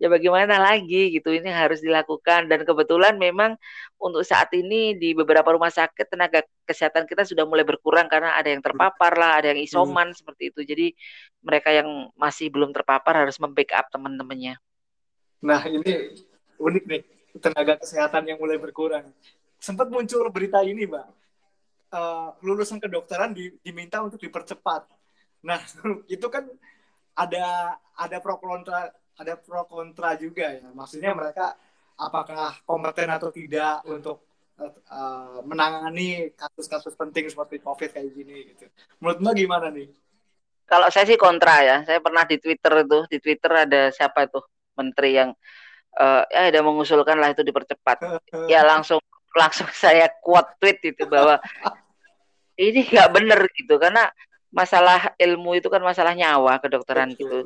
ya 0.03 0.11
bagaimana 0.11 0.59
lagi 0.59 1.15
gitu 1.15 1.31
ini 1.31 1.47
harus 1.47 1.79
dilakukan 1.79 2.51
dan 2.51 2.67
kebetulan 2.67 3.15
memang 3.15 3.55
untuk 3.95 4.25
saat 4.27 4.51
ini 4.51 4.99
di 4.99 5.15
beberapa 5.15 5.55
rumah 5.55 5.71
sakit 5.71 6.11
tenaga 6.11 6.43
kesehatan 6.67 7.07
kita 7.07 7.23
sudah 7.23 7.47
mulai 7.47 7.63
berkurang 7.63 8.11
karena 8.11 8.35
ada 8.35 8.51
yang 8.51 8.59
terpapar 8.59 9.15
lah 9.15 9.39
ada 9.39 9.55
yang 9.55 9.63
isoman 9.63 10.11
hmm. 10.11 10.17
seperti 10.19 10.51
itu 10.51 10.59
jadi 10.67 10.87
mereka 11.39 11.71
yang 11.71 12.11
masih 12.19 12.51
belum 12.51 12.75
terpapar 12.75 13.23
harus 13.23 13.39
membackup 13.39 13.87
teman-temannya 13.95 14.59
nah 15.39 15.63
ini 15.71 16.19
unik 16.59 16.83
nih 16.83 17.01
tenaga 17.39 17.79
kesehatan 17.79 18.27
yang 18.27 18.43
mulai 18.43 18.59
berkurang 18.59 19.07
sempat 19.63 19.87
muncul 19.87 20.27
berita 20.27 20.59
ini, 20.59 20.83
Mbak. 20.83 21.07
Uh, 21.93 22.35
lulusan 22.43 22.83
kedokteran 22.83 23.31
di, 23.31 23.55
diminta 23.63 24.03
untuk 24.03 24.19
dipercepat. 24.19 24.91
Nah, 25.47 25.63
itu 26.11 26.27
kan 26.27 26.43
ada 27.15 27.77
ada 27.95 28.17
pro 28.19 28.41
kontra 28.41 28.91
ada 29.15 29.33
pro 29.39 29.63
kontra 29.63 30.19
juga 30.19 30.51
ya. 30.51 30.67
Maksudnya 30.75 31.15
mereka 31.15 31.55
apakah 31.95 32.59
kompeten 32.67 33.07
atau 33.07 33.29
tidak 33.29 33.85
untuk 33.87 34.25
uh, 34.59 35.39
menangani 35.45 36.33
kasus-kasus 36.33 36.97
penting 36.97 37.29
seperti 37.31 37.63
COVID 37.63 37.89
kayak 37.93 38.11
gini 38.11 38.51
gitu. 38.51 38.67
Menurut 38.99 39.23
Mbak 39.23 39.35
gimana 39.39 39.67
nih? 39.71 39.87
Kalau 40.67 40.89
saya 40.89 41.05
sih 41.05 41.15
kontra 41.15 41.61
ya. 41.63 41.77
Saya 41.87 42.01
pernah 42.03 42.25
di 42.25 42.41
Twitter 42.41 42.83
itu, 42.83 42.99
di 43.07 43.17
Twitter 43.21 43.51
ada 43.69 43.93
siapa 43.93 44.25
tuh 44.27 44.43
menteri 44.73 45.13
yang 45.13 45.29
uh, 46.01 46.25
ya 46.33 46.49
ada 46.49 46.59
mengusulkan 46.65 47.21
lah 47.21 47.31
itu 47.31 47.45
dipercepat. 47.45 48.01
ya 48.51 48.65
langsung 48.65 48.97
langsung 49.33 49.67
saya 49.83 50.09
quote 50.21 50.57
tweet 50.61 50.79
itu 50.93 51.03
bahwa 51.09 51.41
ini 52.57 52.85
nggak 52.85 53.09
benar 53.09 53.41
gitu 53.57 53.81
karena 53.81 54.13
masalah 54.53 55.17
ilmu 55.17 55.57
itu 55.57 55.67
kan 55.67 55.81
masalah 55.81 56.13
nyawa 56.13 56.61
kedokteran 56.61 57.17
Betul. 57.17 57.19
gitu. 57.19 57.37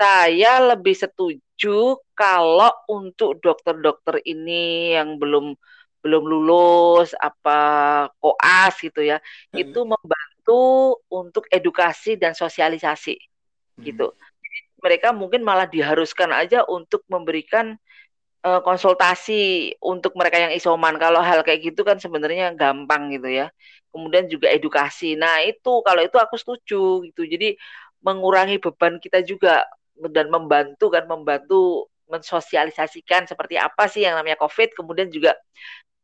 Saya 0.00 0.58
lebih 0.74 0.96
setuju 0.96 2.00
kalau 2.16 2.72
untuk 2.90 3.38
dokter-dokter 3.38 4.18
ini 4.26 4.96
yang 4.96 5.20
belum 5.20 5.54
belum 6.00 6.24
lulus 6.24 7.12
apa 7.20 8.08
koas 8.16 8.74
gitu 8.80 9.04
ya, 9.04 9.20
hmm. 9.52 9.60
itu 9.60 9.80
membantu 9.84 10.96
untuk 11.12 11.44
edukasi 11.52 12.16
dan 12.16 12.32
sosialisasi 12.32 13.20
hmm. 13.20 13.84
gitu. 13.84 14.16
Mereka 14.80 15.12
mungkin 15.12 15.44
malah 15.44 15.68
diharuskan 15.68 16.32
aja 16.32 16.64
untuk 16.64 17.04
memberikan 17.12 17.76
uh, 18.44 18.60
konsultasi 18.64 19.74
untuk 19.80 20.16
mereka 20.16 20.36
yang 20.40 20.52
isoman. 20.56 20.96
Kalau 20.96 21.20
hal 21.20 21.40
kayak 21.46 21.72
gitu 21.72 21.80
kan 21.84 21.96
sebenarnya 22.00 22.52
gampang 22.56 23.12
gitu 23.14 23.28
ya. 23.28 23.46
Kemudian 23.90 24.30
juga 24.30 24.48
edukasi. 24.52 25.18
Nah, 25.18 25.42
itu 25.42 25.82
kalau 25.82 26.00
itu 26.04 26.16
aku 26.16 26.36
setuju 26.38 27.04
gitu. 27.10 27.22
Jadi 27.26 27.58
mengurangi 28.00 28.56
beban 28.62 28.96
kita 29.02 29.20
juga 29.26 29.66
dan 30.14 30.32
membantu 30.32 30.88
kan 30.88 31.04
membantu 31.04 31.90
mensosialisasikan 32.10 33.28
seperti 33.30 33.54
apa 33.60 33.86
sih 33.86 34.02
yang 34.02 34.18
namanya 34.18 34.40
COVID, 34.40 34.74
kemudian 34.74 35.08
juga 35.12 35.36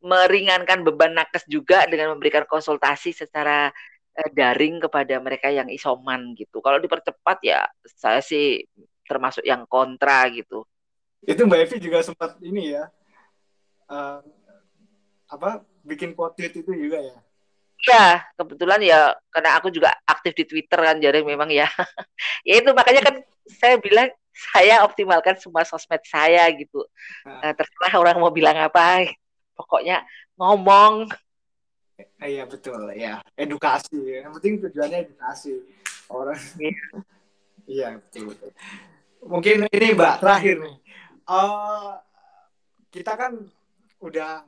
meringankan 0.04 0.86
beban 0.86 1.16
nakes 1.18 1.48
juga 1.50 1.88
dengan 1.90 2.14
memberikan 2.14 2.46
konsultasi 2.46 3.10
secara 3.16 3.72
uh, 4.14 4.30
daring 4.30 4.78
kepada 4.78 5.18
mereka 5.18 5.48
yang 5.50 5.66
isoman 5.72 6.36
gitu. 6.38 6.62
Kalau 6.62 6.78
dipercepat 6.78 7.38
ya 7.42 7.66
saya 7.82 8.20
sih 8.22 8.62
termasuk 9.08 9.42
yang 9.42 9.66
kontra 9.66 10.28
gitu. 10.30 10.62
Itu 11.24 11.48
Mbak 11.48 11.60
Evi 11.64 11.76
juga 11.80 12.04
sempat 12.04 12.36
ini 12.44 12.76
ya, 12.76 12.90
uh, 13.88 14.20
apa 15.26 15.62
bikin 15.86 16.12
quote 16.12 16.50
itu 16.50 16.66
juga 16.74 16.98
ya? 17.00 17.16
Ya, 17.86 18.24
kebetulan 18.34 18.80
ya 18.82 19.14
karena 19.30 19.60
aku 19.60 19.68
juga 19.68 19.92
aktif 20.08 20.32
di 20.32 20.44
Twitter 20.48 20.80
kan 20.80 20.96
jadi 20.98 21.22
memang 21.22 21.52
ya. 21.52 21.68
ya 22.48 22.54
itu 22.58 22.70
makanya 22.72 23.02
kan 23.04 23.14
saya 23.46 23.76
bilang 23.78 24.10
saya 24.32 24.84
optimalkan 24.84 25.36
semua 25.40 25.64
sosmed 25.64 26.02
saya 26.04 26.44
gitu. 26.56 26.84
Nah, 27.24 27.52
terserah 27.56 27.94
orang 28.00 28.16
mau 28.20 28.32
bilang 28.32 28.56
apa, 28.56 29.06
pokoknya 29.56 30.04
ngomong. 30.36 31.08
Iya 32.20 32.44
betul 32.44 32.92
ya, 32.92 33.24
edukasi. 33.36 34.20
Yang 34.20 34.32
penting 34.40 34.54
tujuannya 34.68 34.98
edukasi 35.08 35.64
orang. 36.12 36.36
Iya, 36.60 36.84
iya 37.64 37.88
betul, 37.96 38.32
betul. 38.32 38.50
Mungkin 39.24 39.56
ini 39.72 39.86
Mbak 39.96 40.14
terakhir 40.20 40.56
nih. 40.60 40.76
Uh, 41.26 41.98
kita 42.94 43.18
kan 43.18 43.34
udah 43.98 44.46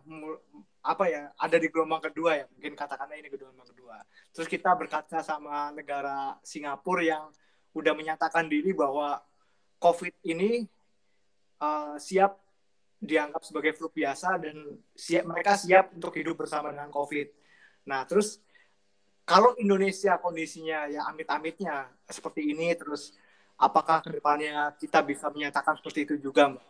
apa 0.86 1.04
ya 1.10 1.22
ada 1.34 1.56
di 1.58 1.68
gelombang 1.68 2.00
kedua 2.00 2.38
ya 2.38 2.46
mungkin 2.54 2.78
katakanlah 2.78 3.18
ini 3.18 3.26
gelombang 3.28 3.66
kedua 3.66 3.98
terus 4.30 4.46
kita 4.46 4.78
berkaca 4.78 5.18
sama 5.26 5.74
negara 5.74 6.38
Singapura 6.46 7.02
yang 7.02 7.24
udah 7.74 7.92
menyatakan 7.98 8.46
diri 8.46 8.70
bahwa 8.70 9.18
COVID 9.78 10.14
ini 10.26 10.66
uh, 11.62 11.98
siap 11.98 12.38
dianggap 12.98 13.46
sebagai 13.46 13.78
flu 13.78 13.86
biasa 13.94 14.42
dan 14.42 14.74
siap 14.98 15.22
mereka 15.22 15.54
siap 15.54 15.94
untuk 15.94 16.10
hidup 16.18 16.34
bersama 16.34 16.74
dengan 16.74 16.90
COVID. 16.90 17.30
Nah 17.86 18.02
terus 18.10 18.42
kalau 19.22 19.54
Indonesia 19.60 20.18
kondisinya 20.18 20.90
ya 20.90 21.06
amit-amitnya 21.06 21.86
seperti 22.10 22.50
ini 22.50 22.74
terus 22.74 23.14
apakah 23.58 24.00
ke 24.00 24.14
depannya 24.14 24.72
kita 24.78 25.02
bisa 25.02 25.26
menyatakan 25.28 25.74
seperti 25.76 26.06
itu 26.06 26.14
juga 26.30 26.54
mbak? 26.54 26.64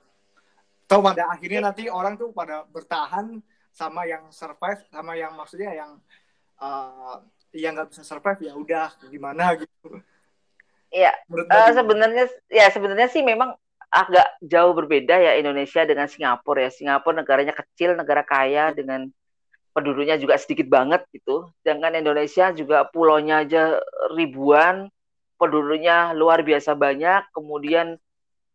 Atau 0.88 1.04
pada 1.04 1.28
akhirnya 1.28 1.68
nanti 1.68 1.92
orang 1.92 2.16
tuh 2.16 2.32
pada 2.32 2.64
bertahan 2.64 3.44
sama 3.68 4.08
yang 4.08 4.32
survive 4.32 4.80
sama 4.88 5.12
yang 5.20 5.36
maksudnya 5.36 5.76
yang 5.76 6.00
uh, 6.58 7.20
yang 7.52 7.76
nggak 7.76 7.92
bisa 7.92 8.02
survive 8.02 8.40
ya 8.40 8.56
udah 8.56 8.88
gimana 9.12 9.52
gitu. 9.60 10.00
Iya. 10.88 11.12
Uh, 11.28 11.70
sebenarnya 11.76 12.24
ya 12.48 12.72
sebenarnya 12.72 13.12
sih 13.12 13.20
memang 13.20 13.52
agak 13.92 14.40
jauh 14.44 14.72
berbeda 14.72 15.16
ya 15.16 15.36
Indonesia 15.36 15.84
dengan 15.84 16.08
Singapura 16.08 16.68
ya. 16.68 16.70
Singapura 16.72 17.20
negaranya 17.20 17.52
kecil, 17.52 17.92
negara 17.92 18.24
kaya 18.24 18.72
dengan 18.72 19.12
penduduknya 19.76 20.16
juga 20.16 20.40
sedikit 20.40 20.72
banget 20.72 21.04
gitu. 21.12 21.52
Sedangkan 21.60 22.00
Indonesia 22.00 22.48
juga 22.56 22.88
pulaunya 22.88 23.44
aja 23.44 23.76
ribuan, 24.16 24.88
penduduknya 25.38 26.12
luar 26.18 26.42
biasa 26.42 26.74
banyak, 26.74 27.30
kemudian 27.30 27.96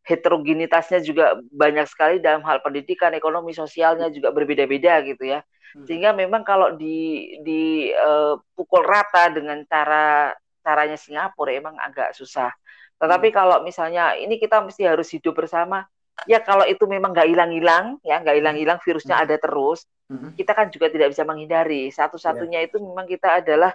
heterogenitasnya 0.03 0.99
juga 0.99 1.39
banyak 1.49 1.87
sekali 1.87 2.19
dalam 2.19 2.43
hal 2.43 2.59
pendidikan, 2.59 3.15
ekonomi, 3.15 3.55
sosialnya 3.55 4.11
juga 4.11 4.35
berbeda-beda 4.35 4.99
gitu 5.07 5.23
ya. 5.23 5.39
Hmm. 5.73 5.87
Sehingga 5.87 6.11
memang 6.11 6.43
kalau 6.43 6.75
di 6.75 7.39
di 7.41 7.89
uh, 7.95 8.35
pukul 8.53 8.83
rata 8.83 9.31
dengan 9.31 9.63
cara 9.65 10.35
caranya 10.59 10.99
Singapura 10.99 11.55
emang 11.55 11.79
agak 11.79 12.13
susah. 12.13 12.51
Tetapi 12.99 13.31
hmm. 13.31 13.35
kalau 13.35 13.57
misalnya 13.63 14.13
ini 14.19 14.37
kita 14.37 14.59
mesti 14.59 14.85
harus 14.85 15.07
hidup 15.09 15.39
bersama, 15.39 15.87
ya 16.27 16.43
kalau 16.43 16.67
itu 16.67 16.83
memang 16.85 17.15
nggak 17.15 17.31
hilang-hilang, 17.31 17.97
ya 18.03 18.19
nggak 18.19 18.37
hilang-hilang 18.43 18.79
virusnya 18.83 19.17
hmm. 19.17 19.23
ada 19.23 19.35
terus, 19.39 19.87
hmm. 20.11 20.35
kita 20.35 20.51
kan 20.51 20.67
juga 20.67 20.91
tidak 20.91 21.15
bisa 21.15 21.23
menghindari. 21.23 21.89
Satu-satunya 21.89 22.59
yeah. 22.63 22.67
itu 22.67 22.77
memang 22.83 23.07
kita 23.07 23.39
adalah 23.39 23.71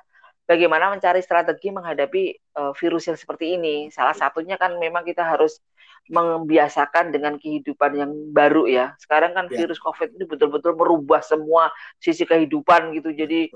bagaimana 0.49 0.89
mencari 0.89 1.21
strategi 1.21 1.69
menghadapi 1.69 2.57
uh, 2.57 2.73
virus 2.73 3.13
yang 3.13 3.21
seperti 3.21 3.61
ini. 3.61 3.93
Salah 3.93 4.17
satunya 4.17 4.57
kan 4.57 4.81
memang 4.81 5.05
kita 5.05 5.21
harus 5.21 5.61
membiasakan 6.09 7.13
dengan 7.13 7.37
kehidupan 7.37 7.93
yang 7.93 8.11
baru 8.33 8.65
ya. 8.65 8.97
Sekarang 8.97 9.37
kan 9.37 9.53
yeah. 9.53 9.61
virus 9.61 9.77
COVID 9.77 10.17
ini 10.17 10.25
betul-betul 10.25 10.73
merubah 10.73 11.21
semua 11.21 11.69
sisi 12.01 12.25
kehidupan 12.25 12.97
gitu. 12.97 13.13
Jadi 13.13 13.53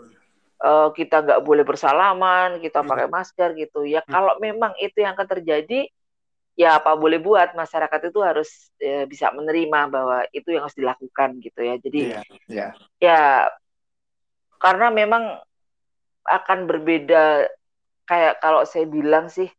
uh, 0.61 0.93
kita 0.93 1.25
nggak 1.25 1.41
boleh 1.41 1.65
bersalaman, 1.65 2.61
kita 2.61 2.85
hmm. 2.85 2.89
pakai 2.93 3.09
masker 3.09 3.49
gitu. 3.57 3.89
Ya 3.89 4.05
hmm. 4.05 4.13
kalau 4.13 4.37
memang 4.37 4.77
itu 4.77 5.01
yang 5.01 5.17
akan 5.17 5.29
terjadi, 5.41 5.89
ya 6.53 6.77
apa 6.77 6.93
boleh 6.93 7.17
buat 7.17 7.57
masyarakat 7.57 8.13
itu 8.13 8.21
harus 8.21 8.69
ya, 8.77 9.09
bisa 9.09 9.33
menerima 9.33 9.89
bahwa 9.89 10.29
itu 10.37 10.53
yang 10.53 10.69
harus 10.69 10.77
dilakukan 10.77 11.41
gitu 11.41 11.61
ya. 11.65 11.75
Jadi 11.81 12.01
yeah. 12.13 12.25
Yeah. 12.53 12.71
ya 13.01 13.21
karena 14.61 14.93
memang 14.93 15.41
akan 16.27 16.71
berbeda 16.71 17.51
kayak 18.07 18.39
kalau 18.43 18.63
saya 18.67 18.87
bilang 18.87 19.31
sih 19.31 19.51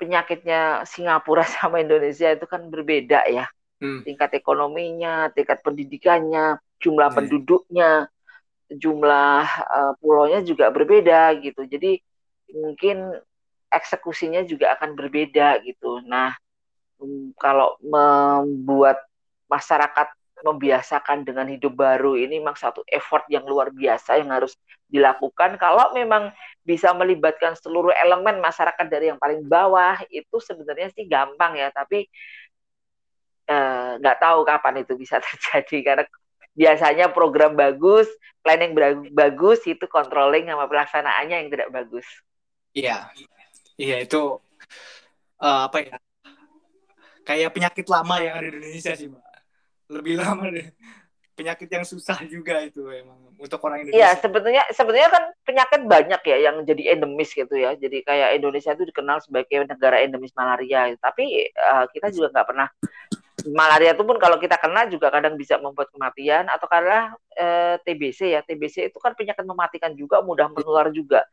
penyakitnya 0.00 0.82
Singapura 0.82 1.46
sama 1.60 1.78
Indonesia 1.78 2.32
itu 2.34 2.46
kan 2.50 2.66
berbeda 2.66 3.28
ya. 3.30 3.46
Hmm. 3.82 4.06
Tingkat 4.06 4.38
ekonominya, 4.38 5.30
tingkat 5.34 5.58
pendidikannya, 5.62 6.58
jumlah 6.78 7.10
hmm. 7.10 7.16
penduduknya, 7.18 7.90
jumlah 8.70 9.42
uh, 9.66 9.92
pulaunya 9.98 10.40
juga 10.46 10.70
berbeda 10.70 11.34
gitu. 11.42 11.66
Jadi 11.66 11.98
mungkin 12.54 13.18
eksekusinya 13.72 14.44
juga 14.46 14.76
akan 14.78 14.94
berbeda 14.94 15.64
gitu. 15.66 15.98
Nah, 16.06 16.36
um, 17.00 17.34
kalau 17.40 17.74
membuat 17.82 19.02
masyarakat 19.50 20.08
membiasakan 20.42 21.24
dengan 21.26 21.46
hidup 21.48 21.74
baru 21.74 22.18
ini 22.18 22.42
memang 22.42 22.58
satu 22.58 22.82
effort 22.90 23.26
yang 23.30 23.46
luar 23.46 23.70
biasa 23.70 24.18
yang 24.18 24.30
harus 24.30 24.58
dilakukan. 24.90 25.56
Kalau 25.56 25.94
memang 25.96 26.30
bisa 26.62 26.92
melibatkan 26.92 27.56
seluruh 27.56 27.90
elemen 27.96 28.38
masyarakat 28.38 28.86
dari 28.86 29.08
yang 29.08 29.18
paling 29.18 29.42
bawah 29.48 29.96
itu 30.12 30.36
sebenarnya 30.42 30.92
sih 30.92 31.08
gampang 31.08 31.56
ya, 31.56 31.72
tapi 31.72 32.04
eh, 33.48 33.90
nggak 33.98 34.16
uh, 34.18 34.20
tahu 34.20 34.38
kapan 34.44 34.84
itu 34.84 34.92
bisa 34.94 35.18
terjadi 35.26 35.78
karena 35.80 36.04
biasanya 36.52 37.08
program 37.10 37.56
bagus, 37.56 38.06
planning 38.44 38.76
bagus 39.16 39.64
itu 39.64 39.88
controlling 39.88 40.46
sama 40.46 40.68
pelaksanaannya 40.68 41.36
yang 41.46 41.50
tidak 41.50 41.68
bagus. 41.72 42.04
Iya, 42.76 43.08
iya 43.80 43.96
itu 44.04 44.36
uh, 45.40 45.60
apa 45.66 45.78
ya? 45.80 45.96
Kayak 47.22 47.54
penyakit 47.54 47.86
lama 47.86 48.18
yang 48.18 48.34
ada 48.34 48.48
di 48.50 48.58
Indonesia 48.58 48.92
sih, 48.98 49.08
mbak. 49.08 49.31
Lebih 49.92 50.14
lama 50.16 50.48
deh. 50.48 50.72
Penyakit 51.32 51.68
yang 51.68 51.84
susah 51.84 52.20
juga 52.28 52.60
itu 52.60 52.84
emang 52.92 53.16
untuk 53.40 53.56
orang 53.64 53.84
Indonesia. 53.84 54.04
Iya, 54.04 54.10
sebetulnya 54.20 54.62
sebetulnya 54.68 55.08
kan 55.08 55.24
penyakit 55.48 55.80
banyak 55.88 56.22
ya 56.28 56.36
yang 56.50 56.56
jadi 56.64 56.96
endemis 56.96 57.32
gitu 57.32 57.52
ya. 57.56 57.72
Jadi 57.76 58.04
kayak 58.04 58.36
Indonesia 58.36 58.72
itu 58.76 58.84
dikenal 58.88 59.20
sebagai 59.24 59.64
negara 59.64 60.04
endemis 60.04 60.36
malaria. 60.36 60.92
Tapi 61.00 61.52
uh, 61.56 61.88
kita 61.88 62.12
juga 62.12 62.36
nggak 62.36 62.46
pernah 62.52 62.68
malaria 63.50 63.96
itu 63.96 64.04
pun 64.06 64.16
kalau 64.22 64.38
kita 64.38 64.54
kena 64.60 64.86
juga 64.86 65.10
kadang 65.10 65.34
bisa 65.34 65.58
membuat 65.58 65.90
kematian 65.90 66.46
atau 66.46 66.66
karena 66.70 67.10
eh, 67.34 67.76
TBC 67.82 68.38
ya. 68.38 68.40
TBC 68.46 68.92
itu 68.92 68.98
kan 69.02 69.16
penyakit 69.18 69.42
mematikan 69.42 69.92
juga 69.98 70.22
mudah 70.22 70.52
menular 70.52 70.92
juga. 70.94 71.26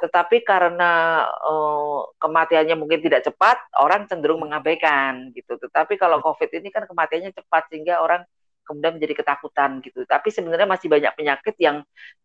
Tetapi 0.00 0.46
karena 0.46 1.24
eh, 1.28 2.00
kematiannya 2.16 2.76
mungkin 2.78 3.00
tidak 3.04 3.28
cepat 3.28 3.60
orang 3.76 4.08
cenderung 4.08 4.40
mengabaikan 4.40 5.34
gitu. 5.36 5.60
Tetapi 5.60 6.00
kalau 6.00 6.24
COVID 6.24 6.48
ini 6.56 6.68
kan 6.72 6.88
kematiannya 6.88 7.34
cepat 7.36 7.68
sehingga 7.68 8.00
orang 8.00 8.24
kemudian 8.64 8.96
menjadi 8.96 9.14
ketakutan 9.20 9.82
gitu. 9.84 10.06
Tapi 10.06 10.28
sebenarnya 10.32 10.68
masih 10.70 10.88
banyak 10.88 11.12
penyakit 11.18 11.54
yang 11.60 11.82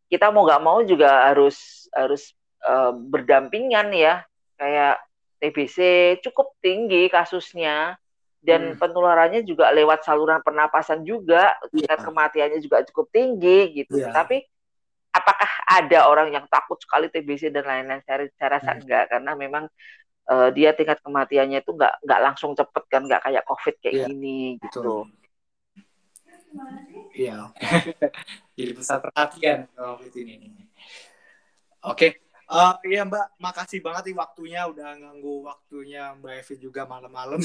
kita 0.08 0.30
mau 0.30 0.46
nggak 0.46 0.64
mau 0.64 0.80
juga 0.86 1.34
harus 1.34 1.90
harus 1.92 2.32
eh, 2.64 2.92
berdampingan 2.94 3.92
ya. 3.92 4.24
Kayak 4.56 5.04
TBC 5.44 5.78
cukup 6.24 6.56
tinggi 6.64 7.12
kasusnya 7.12 8.00
dan 8.46 8.62
hmm. 8.74 8.80
penularannya 8.80 9.42
juga 9.42 9.74
lewat 9.74 10.06
saluran 10.06 10.40
pernapasan 10.46 11.02
juga 11.02 11.58
tingkat 11.74 11.98
yeah. 11.98 12.06
kematiannya 12.06 12.60
juga 12.62 12.86
cukup 12.86 13.10
tinggi 13.10 13.84
gitu 13.84 13.98
yeah. 13.98 14.14
tapi 14.14 14.46
apakah 15.10 15.50
ada 15.66 16.06
orang 16.06 16.30
yang 16.30 16.46
takut 16.46 16.78
sekali 16.78 17.10
TBC 17.10 17.50
dan 17.50 17.66
lain-lain 17.66 18.06
saya, 18.06 18.30
saya 18.38 18.62
rasa 18.62 18.72
hmm. 18.78 18.80
enggak 18.86 19.04
karena 19.10 19.32
memang 19.34 19.64
uh, 20.30 20.50
dia 20.54 20.78
tingkat 20.78 21.02
kematiannya 21.02 21.66
itu 21.66 21.72
enggak 21.74 21.98
enggak 22.06 22.22
langsung 22.22 22.52
cepet 22.54 22.84
kan 22.86 23.02
enggak 23.10 23.22
kayak 23.26 23.44
COVID 23.50 23.76
kayak 23.82 23.96
yeah. 23.98 24.08
gini 24.08 24.40
gitu 24.62 25.10
iya 27.18 27.38
jadi 28.60 28.72
pusat 28.78 29.00
perhatian 29.10 29.60
COVID 29.74 30.14
ini 30.22 30.36
oke 31.82 31.98
okay. 31.98 32.25
Uh, 32.46 32.78
iya 32.86 33.02
Mbak, 33.02 33.42
makasih 33.42 33.82
banget 33.82 34.14
nih 34.14 34.18
waktunya 34.22 34.62
udah 34.70 34.94
ganggu 35.02 35.50
waktunya 35.50 36.14
Mbak 36.22 36.34
Evi 36.46 36.56
juga 36.62 36.86
malam-malam. 36.86 37.42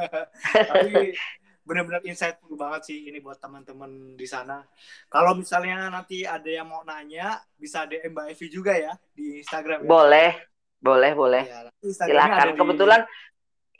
Tapi 0.70 1.16
benar-benar 1.64 2.04
insightful 2.04 2.60
banget 2.60 2.92
sih 2.92 3.08
ini 3.08 3.24
buat 3.24 3.40
teman-teman 3.40 4.20
di 4.20 4.28
sana. 4.28 4.60
Kalau 5.08 5.32
misalnya 5.32 5.88
nanti 5.88 6.28
ada 6.28 6.44
yang 6.44 6.68
mau 6.68 6.84
nanya, 6.84 7.40
bisa 7.56 7.88
DM 7.88 8.12
Mbak 8.12 8.26
Evi 8.36 8.46
juga 8.52 8.72
ya 8.76 8.92
di 9.16 9.40
Instagram. 9.40 9.84
Ya? 9.84 9.88
Boleh, 9.88 10.30
boleh, 10.76 11.12
boleh. 11.16 11.44
Ya, 11.48 11.72
Silakan. 11.80 12.52
Di... 12.52 12.60
Kebetulan, 12.60 13.00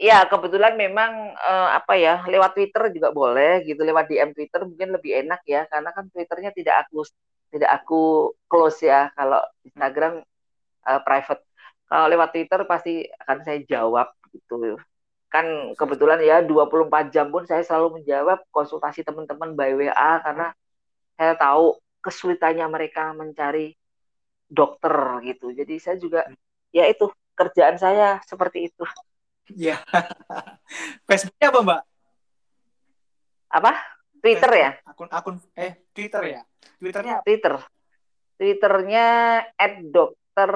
ya 0.01 0.25
kebetulan 0.25 0.81
memang 0.81 1.37
uh, 1.37 1.77
apa 1.77 1.95
ya 2.01 2.25
lewat 2.25 2.57
Twitter 2.57 2.89
juga 2.89 3.13
boleh 3.13 3.69
gitu, 3.69 3.85
lewat 3.85 4.09
DM 4.09 4.33
Twitter 4.33 4.65
mungkin 4.65 4.97
lebih 4.97 5.29
enak 5.29 5.45
ya, 5.45 5.69
karena 5.69 5.93
kan 5.93 6.09
Twitternya 6.09 6.57
tidak 6.57 6.89
aku 6.89 7.05
tidak 7.53 7.71
aku 7.85 8.33
close 8.49 8.89
ya. 8.89 9.13
Kalau 9.13 9.45
Instagram 9.61 10.25
uh, 10.85 11.01
private. 11.03 11.43
Kalau 11.85 12.07
lewat 12.09 12.29
Twitter 12.33 12.61
pasti 12.65 13.05
akan 13.25 13.39
saya 13.45 13.59
jawab 13.65 14.09
gitu. 14.33 14.79
kan 15.35 15.75
kebetulan 15.75 16.23
ya 16.23 16.47
24 16.47 17.11
jam 17.11 17.27
pun 17.27 17.43
saya 17.43 17.67
selalu 17.67 17.99
menjawab 17.99 18.47
konsultasi 18.55 19.03
teman-teman 19.03 19.59
by 19.59 19.75
WA 19.75 20.23
karena 20.23 20.55
saya 21.19 21.35
tahu 21.35 21.75
kesulitannya 21.99 22.63
mereka 22.71 23.11
mencari 23.11 23.75
dokter 24.47 24.95
gitu. 25.27 25.51
Jadi 25.51 25.75
saya 25.83 25.99
juga 25.99 26.23
ya 26.71 26.87
itu 26.87 27.11
kerjaan 27.35 27.83
saya 27.83 28.23
seperti 28.23 28.71
itu. 28.71 28.85
Iya. 29.51 29.83
Facebooknya 31.11 31.51
apa 31.51 31.61
Mbak? 31.67 31.81
Apa? 33.59 33.73
Twitter 34.23 34.53
ya? 34.55 34.71
Akun 34.87 35.09
akun 35.11 35.37
eh 35.59 35.83
Twitter 35.93 36.23
ya? 36.25 36.41
Twitternya 36.81 37.15
apa? 37.21 37.25
Twitter. 37.27 37.55
Twitternya 38.41 39.07
at 39.55 39.75
dokter 40.35 40.51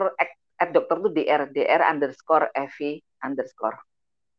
at 0.58 0.74
dokter 0.74 0.96
tuh 0.98 1.14
dr 1.14 1.54
dr 1.54 1.80
underscore 1.86 2.50
evi 2.50 2.98
underscore. 3.22 3.78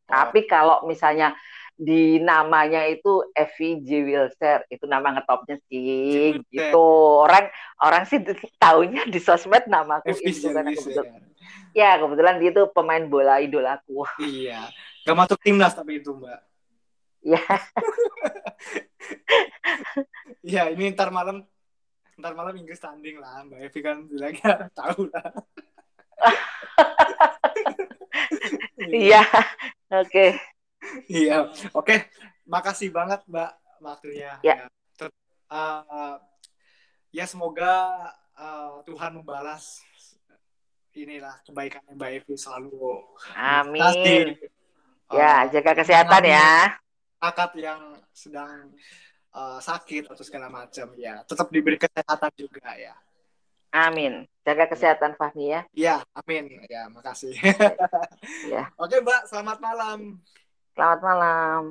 Tapi 0.04 0.44
kalau 0.44 0.84
misalnya 0.84 1.32
di 1.80 2.20
namanya 2.20 2.84
itu 2.84 3.24
Evi 3.32 3.80
J 3.80 4.04
Wilser 4.04 4.68
itu 4.68 4.84
nama 4.84 5.16
ngetopnya 5.16 5.56
sih 5.70 6.36
gitu. 6.52 6.88
Orang 7.24 7.48
orang 7.80 8.04
sih 8.04 8.20
tahunya 8.60 9.08
di 9.08 9.16
sosmed 9.16 9.64
namaku 9.64 10.12
itu 10.20 10.52
karena 10.52 10.76
kebetulan 10.76 11.24
ya 11.72 11.96
kebetulan 11.96 12.36
dia 12.36 12.50
itu 12.52 12.68
pemain 12.74 13.00
bola 13.08 13.40
idolaku. 13.40 14.04
Iya 14.20 14.68
gak 15.08 15.16
masuk 15.16 15.40
timnas 15.40 15.72
tapi 15.72 16.04
itu 16.04 16.12
mbak. 16.12 16.44
Ya 17.24 17.40
ya 20.52 20.62
ini 20.68 20.92
ntar 20.92 21.08
malam 21.08 21.48
ntar 22.20 22.36
malam 22.36 22.54
Inggris 22.54 22.78
tanding 22.78 23.18
lah 23.18 23.42
mbak 23.48 23.66
Evi 23.66 23.80
kan 23.80 24.04
lagi 24.12 24.44
tahu 24.78 25.08
lah 25.08 25.32
iya 28.92 29.24
Oke. 29.90 30.38
Iya, 31.10 31.50
oke. 31.74 31.96
Makasih 32.46 32.94
banget 32.94 33.26
Mbak 33.26 33.50
waktunya. 33.82 34.38
Ya. 34.38 34.70
Ya, 34.70 35.06
uh, 35.50 36.14
ya 37.10 37.26
semoga 37.26 37.90
uh, 38.38 38.78
Tuhan 38.86 39.18
membalas 39.18 39.82
inilah 40.94 41.42
kebaikannya 41.42 41.98
Mbak 41.98 42.10
Evi 42.22 42.34
selalu. 42.38 43.02
Amin. 43.34 44.38
Uh, 45.10 45.18
ya, 45.18 45.50
jaga 45.50 45.82
kesehatan 45.82 46.22
ya. 46.22 46.78
Akad 47.18 47.50
yang 47.58 47.98
sedang 48.14 48.70
uh, 49.34 49.58
sakit 49.62 50.10
atau 50.10 50.24
segala 50.26 50.50
macam 50.50 50.90
ya, 50.98 51.22
tetap 51.26 51.50
diberi 51.50 51.76
kesehatan 51.78 52.32
juga 52.34 52.74
ya. 52.74 52.94
Amin. 53.70 54.26
Jaga 54.42 54.66
kesehatan 54.66 55.14
Fahmi 55.14 55.54
ya. 55.54 55.62
Iya, 55.70 55.96
amin. 56.10 56.58
Ya, 56.66 56.90
makasih. 56.90 57.38
ya. 58.50 58.66
Oke, 58.82 58.98
Mbak, 58.98 59.30
selamat 59.30 59.58
malam. 59.62 60.18
Selamat 60.74 61.00
malam. 61.06 61.62